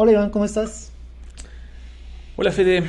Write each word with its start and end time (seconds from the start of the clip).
Hola 0.00 0.12
Iván, 0.12 0.30
¿cómo 0.30 0.44
estás? 0.44 0.92
Hola 2.36 2.52
Fede, 2.52 2.84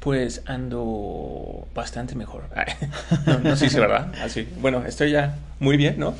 pues 0.00 0.40
ando 0.46 1.68
bastante 1.74 2.14
mejor. 2.14 2.44
no, 3.26 3.40
no 3.40 3.56
sé 3.56 3.68
si 3.68 3.76
es 3.76 3.78
verdad. 3.78 4.10
Así. 4.22 4.48
Bueno, 4.58 4.82
estoy 4.86 5.10
ya 5.10 5.36
muy 5.60 5.76
bien, 5.76 5.98
¿no? 5.98 6.14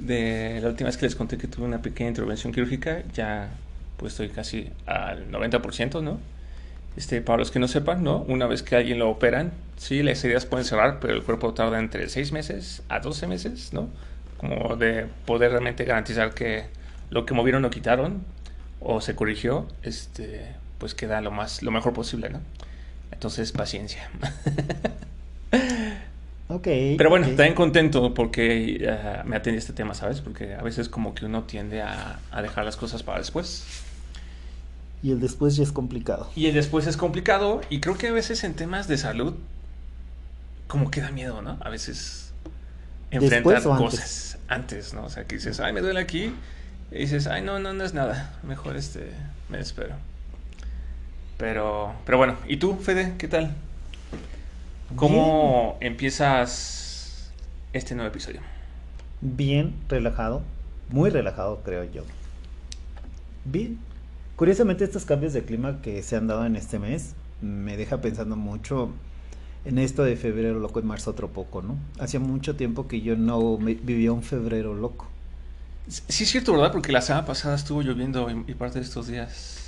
De 0.00 0.58
la 0.60 0.70
última 0.70 0.88
vez 0.88 0.96
que 0.96 1.06
les 1.06 1.14
conté 1.14 1.38
que 1.38 1.46
tuve 1.46 1.66
una 1.66 1.80
pequeña 1.82 2.08
intervención 2.08 2.52
quirúrgica, 2.52 3.04
ya 3.14 3.50
pues 3.96 4.14
estoy 4.14 4.30
casi 4.30 4.72
al 4.86 5.30
90%, 5.30 6.02
¿no? 6.02 6.18
Este, 6.96 7.20
para 7.20 7.38
los 7.38 7.52
que 7.52 7.60
no 7.60 7.68
sepan, 7.68 8.02
¿no? 8.02 8.22
Una 8.26 8.48
vez 8.48 8.64
que 8.64 8.74
alguien 8.74 8.98
lo 8.98 9.08
operan, 9.08 9.52
sí, 9.76 10.02
las 10.02 10.24
heridas 10.24 10.46
pueden 10.46 10.66
cerrar, 10.66 10.98
pero 10.98 11.14
el 11.14 11.22
cuerpo 11.22 11.54
tarda 11.54 11.78
entre 11.78 12.08
6 12.08 12.32
meses 12.32 12.82
a 12.88 12.98
12 12.98 13.28
meses, 13.28 13.72
¿no? 13.72 13.88
Como 14.36 14.74
de 14.74 15.06
poder 15.26 15.52
realmente 15.52 15.84
garantizar 15.84 16.34
que 16.34 16.64
lo 17.10 17.24
que 17.24 17.34
movieron 17.34 17.64
o 17.64 17.70
quitaron 17.70 18.24
o 18.80 19.00
se 19.00 19.14
corrigió, 19.14 19.66
este, 19.82 20.54
pues 20.78 20.94
queda 20.94 21.20
lo 21.20 21.30
más, 21.30 21.62
lo 21.62 21.70
mejor 21.70 21.92
posible, 21.92 22.30
¿no? 22.30 22.40
Entonces, 23.12 23.52
paciencia. 23.52 24.10
Ok. 26.52 26.64
Pero 26.98 27.10
bueno, 27.10 27.26
ok. 27.26 27.36
también 27.36 27.54
contento 27.54 28.12
porque 28.12 28.78
eh, 28.80 29.22
me 29.24 29.36
atendí 29.36 29.54
a 29.54 29.60
este 29.60 29.72
tema, 29.72 29.94
¿sabes? 29.94 30.20
Porque 30.20 30.54
a 30.54 30.62
veces 30.62 30.88
como 30.88 31.14
que 31.14 31.24
uno 31.24 31.44
tiende 31.44 31.80
a, 31.80 32.18
a 32.32 32.42
dejar 32.42 32.64
las 32.64 32.76
cosas 32.76 33.04
para 33.04 33.18
después. 33.18 33.64
Y 35.00 35.12
el 35.12 35.20
después 35.20 35.54
ya 35.54 35.62
es 35.62 35.70
complicado. 35.70 36.28
Y 36.34 36.46
el 36.46 36.54
después 36.54 36.88
es 36.88 36.96
complicado 36.96 37.60
y 37.70 37.78
creo 37.78 37.96
que 37.96 38.08
a 38.08 38.12
veces 38.12 38.42
en 38.42 38.54
temas 38.54 38.88
de 38.88 38.98
salud 38.98 39.34
como 40.66 40.90
que 40.90 41.00
da 41.00 41.10
miedo, 41.10 41.40
¿no? 41.40 41.56
A 41.60 41.68
veces 41.70 42.32
enfrentar 43.10 43.62
cosas 43.62 44.38
antes, 44.48 44.92
¿no? 44.92 45.04
O 45.04 45.08
sea, 45.08 45.24
que 45.24 45.36
dices, 45.36 45.60
ay, 45.60 45.72
me 45.72 45.80
duele 45.80 46.00
aquí. 46.00 46.34
Y 46.92 46.98
dices, 46.98 47.26
ay, 47.26 47.42
no, 47.42 47.58
no, 47.58 47.72
no 47.72 47.84
es 47.84 47.94
nada. 47.94 48.38
Mejor 48.42 48.76
este, 48.76 49.12
me 49.48 49.60
espero. 49.60 49.94
Pero, 51.36 51.92
pero 52.04 52.18
bueno, 52.18 52.36
¿y 52.48 52.56
tú, 52.56 52.76
Fede? 52.76 53.14
¿Qué 53.16 53.28
tal? 53.28 53.54
¿Cómo 54.96 55.78
empiezas 55.80 57.30
este 57.72 57.94
nuevo 57.94 58.10
episodio? 58.10 58.40
Bien 59.20 59.74
relajado, 59.88 60.42
muy 60.88 61.10
relajado 61.10 61.62
creo 61.64 61.84
yo. 61.84 62.02
Bien. 63.44 63.78
Curiosamente 64.34 64.84
estos 64.84 65.04
cambios 65.04 65.32
de 65.32 65.44
clima 65.44 65.82
que 65.82 66.02
se 66.02 66.16
han 66.16 66.26
dado 66.26 66.44
en 66.44 66.56
este 66.56 66.78
mes 66.78 67.14
me 67.40 67.76
deja 67.76 68.00
pensando 68.00 68.36
mucho 68.36 68.90
en 69.64 69.78
esto 69.78 70.02
de 70.02 70.16
febrero 70.16 70.58
loco 70.58 70.80
y 70.80 70.82
marzo 70.82 71.10
otro 71.10 71.28
poco, 71.28 71.62
¿no? 71.62 71.76
Hacía 71.98 72.20
mucho 72.20 72.56
tiempo 72.56 72.88
que 72.88 73.02
yo 73.02 73.16
no 73.16 73.58
vivía 73.58 74.12
un 74.12 74.22
febrero 74.22 74.74
loco. 74.74 75.09
Sí 75.90 76.22
es 76.24 76.30
cierto, 76.30 76.52
¿verdad? 76.52 76.70
Porque 76.72 76.92
la 76.92 77.00
semana 77.00 77.26
pasada 77.26 77.56
estuvo 77.56 77.82
lloviendo 77.82 78.28
y, 78.30 78.54
parte 78.54 78.78
de 78.78 78.84
estos 78.84 79.08
días. 79.08 79.58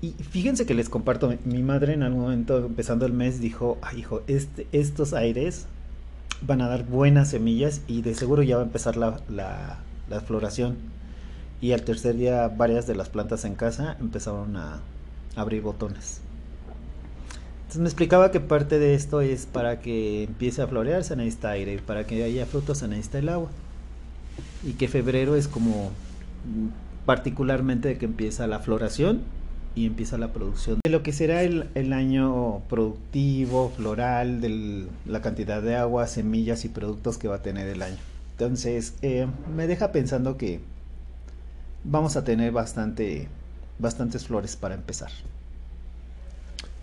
Y 0.00 0.12
fíjense 0.12 0.64
que 0.66 0.74
les 0.74 0.88
comparto, 0.88 1.32
mi- 1.44 1.62
madre 1.62 1.92
en 1.92 2.02
algún 2.02 2.22
momento 2.22 2.58
empezando 2.58 3.04
el 3.06 3.12
mes 3.12 3.40
dijo, 3.40 3.78
ay 3.82 4.00
hijo, 4.00 4.22
este, 4.26 4.66
estos 4.72 5.12
aires 5.12 5.66
van 6.42 6.60
a 6.62 6.68
dar 6.68 6.84
buenas 6.84 7.30
semillas 7.30 7.82
y 7.86 8.02
de 8.02 8.14
seguro 8.14 8.42
ya 8.42 8.56
va 8.56 8.62
a 8.62 8.66
empezar 8.66 8.96
la, 8.96 9.20
la, 9.28 9.78
la 10.08 10.20
floración. 10.20 10.76
Y 11.60 11.72
al 11.72 11.82
tercer 11.82 12.16
día 12.16 12.48
varias 12.48 12.86
de 12.86 12.94
las 12.94 13.08
plantas 13.08 13.44
en 13.44 13.54
casa 13.54 13.96
empezaron 14.00 14.56
a 14.56 14.80
abrir 15.34 15.62
botones. 15.62 16.20
Entonces 17.62 17.80
me 17.82 17.88
explicaba 17.88 18.30
que 18.30 18.40
parte 18.40 18.78
de 18.78 18.94
esto 18.94 19.20
es 19.20 19.46
para 19.46 19.80
que 19.80 20.24
empiece 20.24 20.62
a 20.62 20.66
florear 20.68 21.04
se 21.04 21.16
necesita 21.16 21.50
aire, 21.50 21.74
y 21.74 21.78
para 21.78 22.06
que 22.06 22.22
haya 22.22 22.46
frutos 22.46 22.78
se 22.78 22.88
necesita 22.88 23.18
el 23.18 23.28
agua. 23.28 23.50
Y 24.64 24.72
que 24.72 24.88
febrero 24.88 25.36
es 25.36 25.48
como 25.48 25.90
mm, 26.44 27.04
particularmente 27.04 27.88
de 27.88 27.98
que 27.98 28.04
empieza 28.04 28.46
la 28.46 28.58
floración 28.58 29.22
y 29.74 29.86
empieza 29.86 30.16
la 30.16 30.32
producción 30.32 30.80
de 30.82 30.90
lo 30.90 31.02
que 31.02 31.12
será 31.12 31.42
el, 31.42 31.68
el 31.74 31.92
año 31.92 32.62
productivo, 32.68 33.70
floral, 33.76 34.40
de 34.40 34.86
la 35.04 35.20
cantidad 35.20 35.60
de 35.60 35.76
agua, 35.76 36.06
semillas 36.06 36.64
y 36.64 36.68
productos 36.70 37.18
que 37.18 37.28
va 37.28 37.36
a 37.36 37.42
tener 37.42 37.68
el 37.68 37.82
año. 37.82 37.98
Entonces, 38.32 38.94
eh, 39.02 39.26
me 39.54 39.66
deja 39.66 39.92
pensando 39.92 40.38
que 40.38 40.60
vamos 41.84 42.16
a 42.16 42.24
tener 42.24 42.52
bastante, 42.52 43.28
bastantes 43.78 44.26
flores 44.26 44.56
para 44.56 44.74
empezar. 44.74 45.10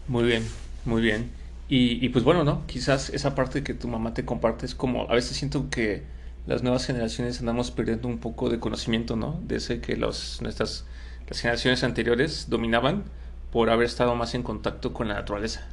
Muy 0.07 0.23
bien, 0.23 0.43
muy 0.85 1.01
bien. 1.01 1.31
Y, 1.69 2.03
y 2.05 2.09
pues 2.09 2.23
bueno, 2.23 2.43
¿no? 2.43 2.65
Quizás 2.67 3.09
esa 3.09 3.33
parte 3.35 3.63
que 3.63 3.73
tu 3.73 3.87
mamá 3.87 4.13
te 4.13 4.23
comparte 4.23 4.65
es 4.65 4.75
como, 4.75 5.09
a 5.09 5.15
veces 5.15 5.35
siento 5.35 5.69
que 5.69 6.03
las 6.45 6.63
nuevas 6.63 6.85
generaciones 6.85 7.39
andamos 7.39 7.71
perdiendo 7.71 8.07
un 8.07 8.17
poco 8.17 8.49
de 8.49 8.59
conocimiento, 8.59 9.15
¿no? 9.15 9.39
De 9.43 9.57
ese 9.57 9.79
que 9.79 9.95
los, 9.95 10.41
nuestras, 10.41 10.85
las 11.27 11.39
generaciones 11.39 11.83
anteriores 11.83 12.47
dominaban 12.49 13.03
por 13.51 13.69
haber 13.69 13.85
estado 13.85 14.15
más 14.15 14.33
en 14.35 14.43
contacto 14.43 14.93
con 14.93 15.07
la 15.07 15.13
naturaleza. 15.13 15.67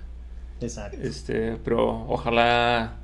Exacto. 0.60 0.98
Este, 1.00 1.56
pero 1.64 2.06
ojalá 2.08 2.97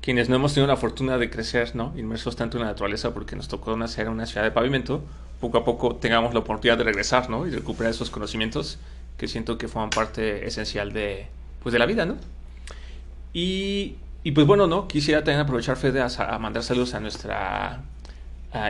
quienes 0.00 0.28
no 0.28 0.36
hemos 0.36 0.54
tenido 0.54 0.68
la 0.68 0.76
fortuna 0.76 1.18
de 1.18 1.28
crecer, 1.28 1.74
¿no? 1.74 1.92
Inmersos 1.96 2.36
tanto 2.36 2.56
en 2.56 2.62
la 2.62 2.70
naturaleza 2.70 3.12
porque 3.12 3.36
nos 3.36 3.48
tocó 3.48 3.76
nacer 3.76 4.06
en 4.06 4.12
una 4.12 4.26
ciudad 4.26 4.44
de 4.44 4.50
pavimento, 4.50 5.02
poco 5.40 5.58
a 5.58 5.64
poco 5.64 5.96
tengamos 5.96 6.32
la 6.32 6.40
oportunidad 6.40 6.78
de 6.78 6.84
regresar, 6.84 7.28
¿no? 7.28 7.46
Y 7.46 7.50
recuperar 7.50 7.90
esos 7.90 8.10
conocimientos 8.10 8.78
que 9.16 9.28
siento 9.28 9.58
que 9.58 9.68
forman 9.68 9.90
parte 9.90 10.46
esencial 10.46 10.92
de, 10.92 11.26
pues, 11.62 11.72
de 11.72 11.78
la 11.78 11.86
vida, 11.86 12.06
¿no? 12.06 12.16
Y, 13.32 13.96
y 14.24 14.32
pues 14.32 14.46
bueno, 14.46 14.66
¿no? 14.66 14.88
Quisiera 14.88 15.20
también 15.24 15.40
aprovechar, 15.40 15.76
Fede, 15.76 16.00
a, 16.02 16.38
mandar 16.38 16.62
saludos 16.62 16.94
a 16.94 17.00
nuestra 17.00 17.82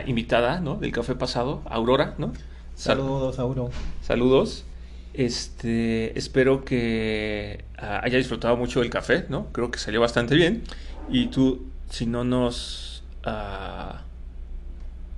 invitada, 0.05 0.59
¿no? 0.59 0.75
Del 0.75 0.91
café 0.91 1.15
pasado, 1.15 1.61
Aurora, 1.69 2.15
¿no? 2.17 2.33
Sal- 2.75 2.97
Saludos, 2.97 3.39
Auro. 3.39 3.71
Saludos. 4.01 4.65
Este, 5.13 6.17
espero 6.17 6.63
que 6.63 7.65
ah, 7.77 7.99
haya 8.03 8.17
disfrutado 8.17 8.55
mucho 8.57 8.79
del 8.81 8.89
café, 8.89 9.25
¿no? 9.29 9.47
Creo 9.51 9.71
que 9.71 9.79
salió 9.79 9.99
bastante 9.99 10.35
bien. 10.35 10.63
Y 11.09 11.27
tú, 11.27 11.65
si 11.89 12.05
no 12.05 12.23
nos 12.23 13.03
ah, 13.25 14.01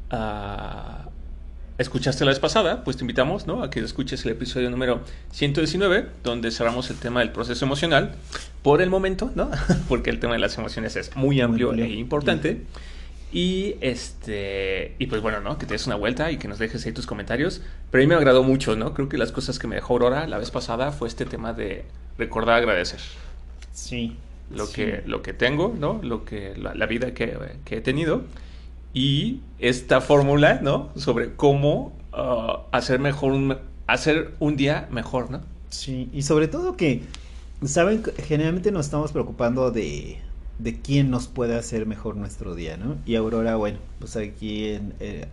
ah, 0.10 1.10
escuchaste 1.82 2.24
la 2.26 2.32
vez 2.32 2.40
pasada, 2.40 2.84
pues 2.84 2.98
te 2.98 3.04
invitamos, 3.04 3.48
¿no? 3.48 3.64
A 3.64 3.70
que 3.70 3.80
escuches 3.82 4.24
el 4.26 4.32
episodio 4.32 4.70
número 4.70 5.02
119, 5.32 6.06
donde 6.24 6.52
cerramos 6.52 6.90
el 6.90 6.98
tema 6.98 7.20
del 7.20 7.32
proceso 7.32 7.66
emocional. 7.66 8.16
Por 8.64 8.82
el 8.82 8.90
momento, 8.90 9.32
¿no? 9.36 9.50
Porque 9.90 10.10
el 10.10 10.20
tema 10.20 10.34
de 10.34 10.40
las 10.40 10.58
emociones 10.58 10.96
es 10.96 11.16
muy 11.16 11.42
amplio 11.42 11.70
amplio. 11.70 11.86
e 11.86 11.90
importante. 11.90 12.62
Y 13.34 13.76
este, 13.82 14.96
y 15.00 15.08
pues 15.08 15.22
bueno, 15.22 15.40
¿no? 15.40 15.58
Que 15.58 15.66
te 15.66 15.74
des 15.74 15.88
una 15.88 15.96
vuelta 15.96 16.32
y 16.32 16.38
que 16.38 16.48
nos 16.48 16.60
dejes 16.60 16.86
ahí 16.86 16.92
tus 16.92 17.06
comentarios. 17.06 17.62
Pero 17.90 18.02
a 18.02 18.04
mí 18.04 18.08
me 18.08 18.16
agradó 18.16 18.44
mucho, 18.44 18.76
¿no? 18.76 18.94
Creo 18.94 19.08
que 19.10 19.18
las 19.18 19.32
cosas 19.32 19.58
que 19.58 19.68
me 19.68 19.76
dejó 19.76 19.94
Aurora 19.94 20.28
la 20.28 20.38
vez 20.38 20.52
pasada 20.52 20.92
fue 20.92 21.08
este 21.08 21.26
tema 21.26 21.54
de 21.54 21.86
recordar 22.18 22.56
agradecer 22.58 23.00
Sí. 23.74 24.18
lo 24.54 24.66
sí. 24.66 24.74
que 24.74 25.04
lo 25.06 25.22
que 25.22 25.32
tengo, 25.34 25.74
¿no? 25.80 26.02
Lo 26.04 26.26
que 26.26 26.54
la, 26.58 26.76
la 26.76 26.86
vida 26.88 27.14
que, 27.14 27.38
que 27.64 27.78
he 27.78 27.82
tenido 27.82 28.24
y 28.94 29.42
esta 29.60 30.02
fórmula, 30.02 30.60
¿no? 30.62 30.90
Sobre 30.96 31.36
cómo 31.36 31.94
ah, 32.14 32.64
hacer 32.72 33.00
mejor 33.00 33.32
un 33.32 33.58
hacer 33.88 34.34
un 34.40 34.56
día 34.56 34.88
mejor, 34.92 35.30
¿no? 35.32 35.42
Sí, 35.70 36.10
y 36.14 36.22
sobre 36.24 36.48
todo 36.48 36.78
que, 36.78 37.04
¿saben? 37.66 38.04
Generalmente 38.26 38.72
nos 38.72 38.86
estamos 38.86 39.12
preocupando 39.12 39.72
de, 39.72 40.18
de 40.60 40.80
quién 40.80 41.10
nos 41.10 41.28
puede 41.28 41.56
hacer 41.58 41.86
mejor 41.86 42.16
nuestro 42.16 42.56
día, 42.56 42.78
¿no? 42.78 42.98
Y 43.06 43.16
Aurora, 43.16 43.56
bueno, 43.56 43.80
pues 44.00 44.16
aquí 44.16 44.70
en 44.70 44.94
eh, 45.00 45.28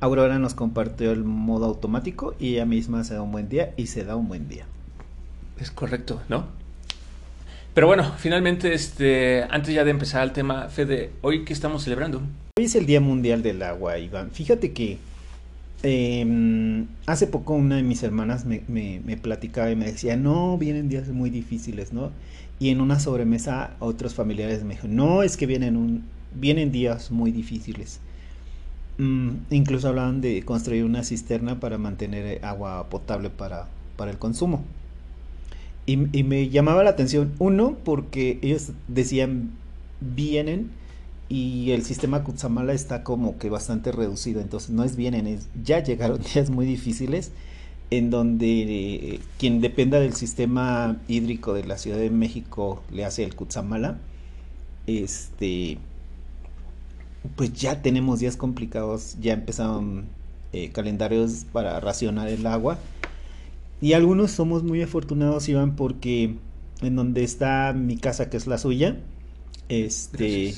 Aurora 0.00 0.38
nos 0.38 0.54
compartió 0.54 1.12
el 1.12 1.24
modo 1.24 1.66
automático 1.66 2.34
y 2.38 2.54
ella 2.54 2.66
misma 2.66 3.04
se 3.04 3.14
da 3.14 3.22
un 3.22 3.32
buen 3.32 3.48
día 3.48 3.74
y 3.76 3.86
se 3.86 4.04
da 4.04 4.16
un 4.16 4.28
buen 4.28 4.48
día. 4.48 4.66
Es 5.58 5.70
correcto, 5.70 6.20
¿no? 6.28 6.46
Pero 7.74 7.86
bueno, 7.86 8.12
finalmente, 8.18 8.74
este, 8.74 9.44
antes 9.44 9.74
ya 9.74 9.84
de 9.84 9.90
empezar 9.90 10.24
el 10.24 10.32
tema, 10.32 10.68
Fede, 10.68 11.10
hoy 11.22 11.44
qué 11.44 11.52
estamos 11.52 11.84
celebrando? 11.84 12.20
Hoy 12.58 12.64
es 12.64 12.74
el 12.74 12.86
Día 12.86 13.00
Mundial 13.00 13.42
del 13.42 13.62
Agua, 13.62 13.98
Iván. 13.98 14.30
Fíjate 14.32 14.72
que 14.72 14.98
eh, 15.82 16.84
hace 17.06 17.26
poco 17.26 17.54
una 17.54 17.76
de 17.76 17.82
mis 17.82 18.02
hermanas 18.02 18.44
me 18.44 19.18
platicaba 19.22 19.70
y 19.70 19.76
me 19.76 19.86
decía, 19.86 20.16
no, 20.16 20.58
vienen 20.58 20.88
días 20.88 21.08
muy 21.08 21.30
difíciles, 21.30 21.92
¿no? 21.92 22.10
Y 22.60 22.68
en 22.68 22.82
una 22.82 23.00
sobremesa 23.00 23.74
otros 23.78 24.14
familiares 24.14 24.62
me 24.64 24.74
dijeron, 24.74 24.94
no, 24.94 25.22
es 25.22 25.38
que 25.38 25.46
vienen, 25.46 25.76
un, 25.76 26.04
vienen 26.34 26.70
días 26.70 27.10
muy 27.10 27.32
difíciles. 27.32 28.00
Mm, 28.98 29.30
incluso 29.50 29.88
hablaban 29.88 30.20
de 30.20 30.42
construir 30.42 30.84
una 30.84 31.02
cisterna 31.02 31.58
para 31.58 31.78
mantener 31.78 32.26
eh, 32.26 32.40
agua 32.42 32.90
potable 32.90 33.30
para, 33.30 33.66
para 33.96 34.10
el 34.10 34.18
consumo. 34.18 34.62
Y, 35.90 36.22
me 36.22 36.48
llamaba 36.48 36.84
la 36.84 36.90
atención, 36.90 37.32
uno, 37.40 37.76
porque 37.84 38.38
ellos 38.42 38.70
decían, 38.86 39.50
vienen 40.00 40.70
y 41.28 41.72
el 41.72 41.82
sistema 41.82 42.22
Kutsamala 42.22 42.74
está 42.74 43.02
como 43.02 43.38
que 43.38 43.50
bastante 43.50 43.90
reducido, 43.90 44.40
entonces 44.40 44.70
no 44.70 44.84
es 44.84 44.94
vienen, 44.94 45.26
es 45.26 45.48
ya 45.64 45.82
llegaron 45.82 46.20
días 46.34 46.50
muy 46.50 46.64
difíciles 46.64 47.32
en 47.90 48.10
donde 48.10 49.14
eh, 49.14 49.20
quien 49.38 49.60
dependa 49.60 49.98
del 49.98 50.14
sistema 50.14 50.96
hídrico 51.08 51.54
de 51.54 51.64
la 51.64 51.76
Ciudad 51.76 51.98
de 51.98 52.10
México 52.10 52.84
le 52.92 53.04
hace 53.04 53.24
el 53.24 53.34
Kutsamala, 53.34 53.98
este 54.86 55.78
pues 57.34 57.52
ya 57.52 57.82
tenemos 57.82 58.20
días 58.20 58.36
complicados, 58.36 59.16
ya 59.20 59.32
empezaron 59.32 60.04
eh, 60.52 60.70
calendarios 60.70 61.46
para 61.52 61.80
racionar 61.80 62.28
el 62.28 62.46
agua. 62.46 62.78
Y 63.80 63.94
algunos 63.94 64.30
somos 64.30 64.62
muy 64.62 64.82
afortunados, 64.82 65.48
Iván, 65.48 65.74
porque 65.74 66.36
en 66.82 66.96
donde 66.96 67.24
está 67.24 67.72
mi 67.72 67.96
casa, 67.96 68.28
que 68.28 68.36
es 68.36 68.46
la 68.46 68.58
suya, 68.58 69.00
este 69.68 70.54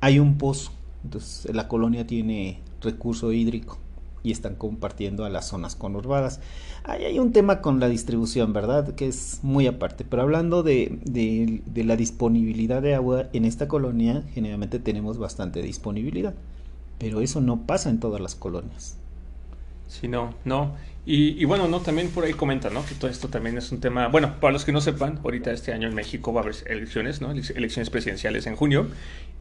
hay 0.00 0.18
un 0.18 0.36
pozo. 0.36 0.72
Entonces 1.04 1.54
la 1.54 1.68
colonia 1.68 2.06
tiene 2.06 2.60
recurso 2.80 3.32
hídrico 3.32 3.78
y 4.22 4.32
están 4.32 4.54
compartiendo 4.54 5.24
a 5.24 5.30
las 5.30 5.48
zonas 5.48 5.76
conurbadas. 5.76 6.40
Ahí 6.84 7.04
hay 7.04 7.18
un 7.18 7.32
tema 7.32 7.60
con 7.60 7.80
la 7.80 7.88
distribución, 7.88 8.52
¿verdad? 8.52 8.94
Que 8.94 9.08
es 9.08 9.40
muy 9.42 9.66
aparte. 9.66 10.04
Pero 10.04 10.22
hablando 10.22 10.62
de, 10.62 10.98
de, 11.04 11.62
de, 11.66 11.84
la 11.84 11.96
disponibilidad 11.96 12.82
de 12.82 12.94
agua 12.94 13.28
en 13.32 13.44
esta 13.44 13.68
colonia, 13.68 14.24
generalmente 14.32 14.78
tenemos 14.78 15.18
bastante 15.18 15.62
disponibilidad. 15.62 16.34
Pero 16.98 17.20
eso 17.20 17.40
no 17.40 17.66
pasa 17.66 17.90
en 17.90 17.98
todas 17.98 18.20
las 18.20 18.34
colonias. 18.34 18.98
Sí, 19.92 20.08
no, 20.08 20.34
no. 20.46 20.74
Y, 21.04 21.40
y, 21.40 21.44
bueno, 21.44 21.68
no, 21.68 21.80
también 21.80 22.08
por 22.08 22.24
ahí 22.24 22.32
comenta, 22.32 22.70
¿no? 22.70 22.84
Que 22.86 22.94
todo 22.94 23.10
esto 23.10 23.28
también 23.28 23.58
es 23.58 23.70
un 23.72 23.80
tema, 23.80 24.08
bueno, 24.08 24.36
para 24.40 24.52
los 24.52 24.64
que 24.64 24.72
no 24.72 24.80
sepan, 24.80 25.20
ahorita 25.22 25.50
este 25.52 25.72
año 25.72 25.86
en 25.86 25.94
México 25.94 26.32
va 26.32 26.40
a 26.40 26.44
haber 26.44 26.54
elecciones, 26.66 27.20
¿no? 27.20 27.30
Elecciones 27.32 27.90
presidenciales 27.90 28.46
en 28.46 28.56
junio. 28.56 28.86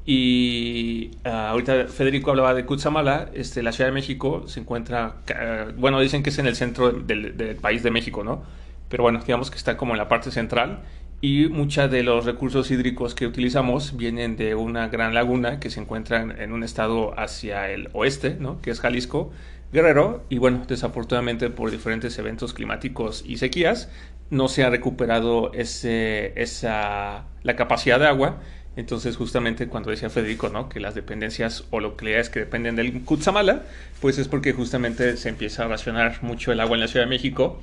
Y 0.05 1.11
uh, 1.25 1.29
ahorita 1.29 1.87
Federico 1.87 2.31
hablaba 2.31 2.53
de 2.53 2.65
Cutzamala, 2.65 3.29
este, 3.33 3.63
la 3.63 3.71
Ciudad 3.71 3.89
de 3.89 3.93
México 3.93 4.43
se 4.47 4.59
encuentra, 4.59 5.21
uh, 5.29 5.71
bueno, 5.79 6.01
dicen 6.01 6.21
que 6.21 6.31
es 6.31 6.39
en 6.39 6.47
el 6.47 6.55
centro 6.57 6.91
del, 6.91 7.37
del, 7.37 7.55
país 7.55 7.81
de 7.81 7.91
México, 7.91 8.23
¿no? 8.25 8.43
Pero 8.89 9.03
bueno, 9.03 9.19
digamos 9.19 9.49
que 9.51 9.57
está 9.57 9.77
como 9.77 9.93
en 9.93 9.99
la 9.99 10.09
parte 10.09 10.31
central 10.31 10.81
y 11.21 11.47
muchos 11.49 11.91
de 11.91 12.01
los 12.01 12.25
recursos 12.25 12.71
hídricos 12.71 13.13
que 13.13 13.27
utilizamos 13.27 13.95
vienen 13.95 14.35
de 14.35 14.55
una 14.55 14.87
gran 14.87 15.13
laguna 15.13 15.59
que 15.59 15.69
se 15.69 15.79
encuentra 15.79 16.21
en, 16.21 16.51
un 16.51 16.63
estado 16.63 17.17
hacia 17.17 17.69
el 17.69 17.89
oeste, 17.93 18.37
¿no? 18.39 18.59
Que 18.61 18.71
es 18.71 18.79
Jalisco, 18.79 19.31
Guerrero, 19.71 20.25
y 20.29 20.39
bueno, 20.39 20.65
desafortunadamente 20.67 21.51
por 21.51 21.69
diferentes 21.69 22.17
eventos 22.17 22.53
climáticos 22.55 23.23
y 23.25 23.37
sequías, 23.37 23.89
no 24.31 24.47
se 24.47 24.63
ha 24.63 24.71
recuperado 24.71 25.53
ese, 25.53 26.33
esa, 26.41 27.25
la 27.43 27.55
capacidad 27.55 27.99
de 27.99 28.07
agua. 28.07 28.41
Entonces, 28.75 29.15
justamente 29.15 29.67
cuando 29.67 29.91
decía 29.91 30.09
Federico, 30.09 30.49
¿no? 30.49 30.69
Que 30.69 30.79
las 30.79 30.95
dependencias 30.95 31.65
o 31.69 31.79
localidades 31.79 32.29
que 32.29 32.39
dependen 32.39 32.75
del 32.75 33.03
Kutsamala, 33.03 33.63
pues 33.99 34.17
es 34.17 34.27
porque 34.27 34.53
justamente 34.53 35.17
se 35.17 35.29
empieza 35.29 35.65
a 35.65 35.67
racionar 35.67 36.23
mucho 36.23 36.51
el 36.51 36.59
agua 36.61 36.75
en 36.77 36.81
la 36.81 36.87
Ciudad 36.87 37.05
de 37.05 37.09
México. 37.09 37.59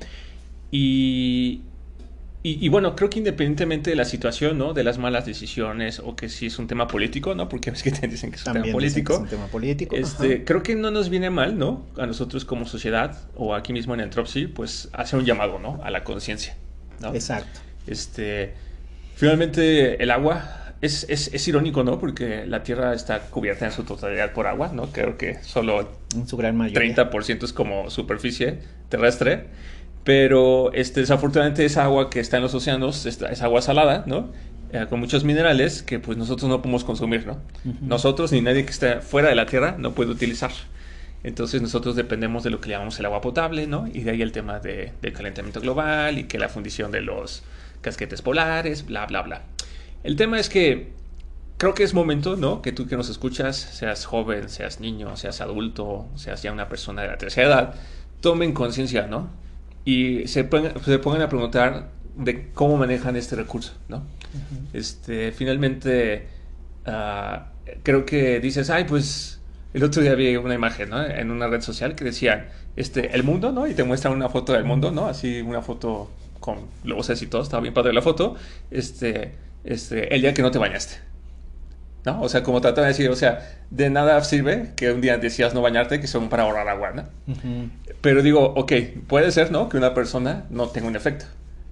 Y, 0.71 1.63
y, 2.41 2.65
y, 2.65 2.69
bueno, 2.69 2.95
creo 2.95 3.09
que 3.09 3.19
independientemente 3.19 3.89
de 3.89 3.97
la 3.97 4.05
situación, 4.05 4.57
¿no? 4.57 4.73
De 4.73 4.85
las 4.85 4.97
malas 4.97 5.25
decisiones 5.25 5.99
o 5.99 6.15
que 6.15 6.29
si 6.29 6.45
es 6.45 6.57
un 6.57 6.67
tema 6.67 6.87
político, 6.87 7.35
¿no? 7.35 7.49
Porque 7.49 7.69
es 7.69 7.83
que 7.83 7.91
te 7.91 8.07
dicen 8.07 8.29
que 8.29 8.37
es 8.37 8.41
un 8.43 8.45
También 8.45 8.63
tema 8.63 8.73
político. 8.73 9.13
Es 9.13 9.19
un 9.19 9.27
tema 9.27 9.47
político. 9.47 9.95
Este, 9.95 10.45
creo 10.45 10.63
que 10.63 10.75
no 10.75 10.89
nos 10.89 11.09
viene 11.09 11.29
mal, 11.29 11.57
¿no? 11.57 11.85
A 11.97 12.05
nosotros 12.05 12.45
como 12.45 12.65
sociedad 12.65 13.27
o 13.35 13.55
aquí 13.55 13.73
mismo 13.73 13.93
en 13.93 13.99
Entropsy, 13.99 14.47
pues 14.47 14.89
hacer 14.93 15.19
un 15.19 15.25
llamado, 15.25 15.59
¿no? 15.59 15.81
A 15.83 15.89
la 15.89 16.05
conciencia, 16.05 16.55
¿no? 17.01 17.13
Exacto. 17.13 17.59
Este, 17.87 18.53
finalmente 19.15 20.01
el 20.01 20.09
agua 20.09 20.75
es, 20.79 21.05
es, 21.09 21.33
es, 21.33 21.45
irónico, 21.49 21.83
¿no? 21.83 21.99
Porque 21.99 22.45
la 22.45 22.63
Tierra 22.63 22.93
está 22.93 23.19
cubierta 23.19 23.65
en 23.65 23.73
su 23.73 23.83
totalidad 23.83 24.31
por 24.31 24.47
agua, 24.47 24.71
¿no? 24.73 24.87
Creo 24.93 25.17
que 25.17 25.43
solo 25.43 25.89
en 26.15 26.25
su 26.25 26.37
gran 26.37 26.55
mayoría. 26.55 26.95
30% 26.95 27.43
es 27.43 27.51
como 27.51 27.89
superficie 27.89 28.59
terrestre. 28.87 29.47
Pero 30.03 30.71
este, 30.73 31.01
desafortunadamente 31.01 31.65
esa 31.65 31.83
agua 31.83 32.09
que 32.09 32.19
está 32.19 32.37
en 32.37 32.43
los 32.43 32.53
océanos 32.53 33.05
es, 33.05 33.21
es 33.21 33.41
agua 33.41 33.61
salada, 33.61 34.03
¿no? 34.07 34.31
Eh, 34.71 34.85
con 34.89 34.99
muchos 34.99 35.23
minerales 35.23 35.81
que 35.81 35.99
pues 35.99 36.17
nosotros 36.17 36.49
no 36.49 36.61
podemos 36.61 36.83
consumir, 36.83 37.25
¿no? 37.25 37.33
Uh 37.65 37.69
-huh. 37.69 37.79
Nosotros 37.81 38.31
ni 38.31 38.41
nadie 38.41 38.65
que 38.65 38.71
esté 38.71 39.01
fuera 39.01 39.29
de 39.29 39.35
la 39.35 39.45
Tierra 39.45 39.75
no 39.77 39.93
puede 39.93 40.11
utilizar. 40.11 40.51
Entonces 41.23 41.61
nosotros 41.61 41.95
dependemos 41.95 42.43
de 42.43 42.49
lo 42.49 42.61
que 42.61 42.69
llamamos 42.69 42.97
el 42.99 43.05
agua 43.05 43.19
potable, 43.19 43.67
¿no? 43.67 43.87
Y 43.91 44.01
de 44.01 44.11
ahí 44.11 44.21
el 44.21 44.31
tema 44.31 44.59
de, 44.59 44.93
del 45.01 45.13
calentamiento 45.13 45.59
global 45.59 46.17
y 46.17 46.23
que 46.25 46.37
la 46.39 46.49
fundición 46.49 46.91
de 46.91 47.01
los 47.01 47.43
casquetes 47.81 48.21
polares, 48.21 48.85
bla, 48.85 49.05
bla, 49.05 49.21
bla. 49.23 49.41
El 50.03 50.15
tema 50.15 50.39
es 50.39 50.49
que 50.49 50.93
creo 51.57 51.73
que 51.73 51.83
es 51.83 51.93
momento, 51.93 52.37
¿no? 52.37 52.61
Que 52.61 52.71
tú 52.71 52.87
que 52.87 52.95
nos 52.95 53.09
escuchas, 53.09 53.57
seas 53.57 54.05
joven, 54.05 54.49
seas 54.49 54.79
niño, 54.79 55.17
seas 55.17 55.41
adulto, 55.41 56.07
seas 56.15 56.41
ya 56.41 56.53
una 56.53 56.69
persona 56.69 57.01
de 57.01 57.09
la 57.09 57.17
tercera 57.17 57.47
edad, 57.47 57.75
tomen 58.21 58.53
conciencia, 58.53 59.07
¿no? 59.07 59.29
Y 59.85 60.27
se 60.27 60.43
pongan, 60.43 60.73
se 60.83 60.99
pongan, 60.99 61.21
a 61.21 61.29
preguntar 61.29 61.89
de 62.15 62.49
cómo 62.51 62.77
manejan 62.77 63.15
este 63.15 63.35
recurso, 63.35 63.73
¿no? 63.87 63.97
Uh 63.97 64.01
-huh. 64.01 64.77
Este, 64.79 65.31
finalmente, 65.31 66.27
uh, 66.85 67.39
creo 67.83 68.05
que 68.05 68.39
dices, 68.39 68.69
ay, 68.69 68.83
pues, 68.83 69.39
el 69.73 69.83
otro 69.83 70.01
día 70.01 70.15
vi 70.15 70.35
una 70.35 70.53
imagen, 70.55 70.89
¿no? 70.89 71.05
En 71.05 71.31
una 71.31 71.47
red 71.47 71.61
social 71.61 71.95
que 71.95 72.03
decía, 72.03 72.49
este, 72.75 73.15
el 73.15 73.23
mundo, 73.23 73.51
¿no? 73.51 73.67
Y 73.67 73.73
te 73.73 73.83
muestran 73.83 74.13
una 74.13 74.29
foto 74.29 74.53
del 74.53 74.63
mundo, 74.63 74.91
¿no? 74.91 75.07
Así, 75.07 75.41
una 75.41 75.61
foto 75.61 76.09
con 76.39 76.57
luces 76.83 77.21
y 77.21 77.27
todo, 77.27 77.41
estaba 77.41 77.61
bien 77.61 77.73
padre 77.73 77.93
la 77.93 78.01
foto, 78.01 78.35
este, 78.71 79.33
este, 79.63 80.13
el 80.13 80.21
día 80.21 80.33
que 80.33 80.41
no 80.41 80.51
te 80.51 80.57
bañaste, 80.57 80.95
¿no? 82.05 82.21
O 82.21 82.29
sea, 82.29 82.43
como 82.43 82.61
tratan 82.61 82.83
de 82.85 82.89
decir, 82.89 83.09
o 83.09 83.15
sea, 83.15 83.39
de 83.69 83.89
nada 83.89 84.23
sirve 84.23 84.71
que 84.75 84.91
un 84.91 85.01
día 85.01 85.17
decías 85.17 85.53
no 85.53 85.61
bañarte, 85.61 85.99
que 85.99 86.07
son 86.07 86.29
para 86.29 86.43
ahorrar 86.43 86.67
agua, 86.69 86.91
¿no? 86.91 87.03
Uh 87.27 87.35
-huh. 87.35 87.69
Pero 88.01 88.21
digo, 88.21 88.53
ok, 88.55 88.71
puede 89.07 89.31
ser, 89.31 89.51
¿no? 89.51 89.69
Que 89.69 89.77
una 89.77 89.93
persona 89.93 90.45
no 90.49 90.67
tenga 90.69 90.87
un 90.87 90.95
efecto. 90.95 91.25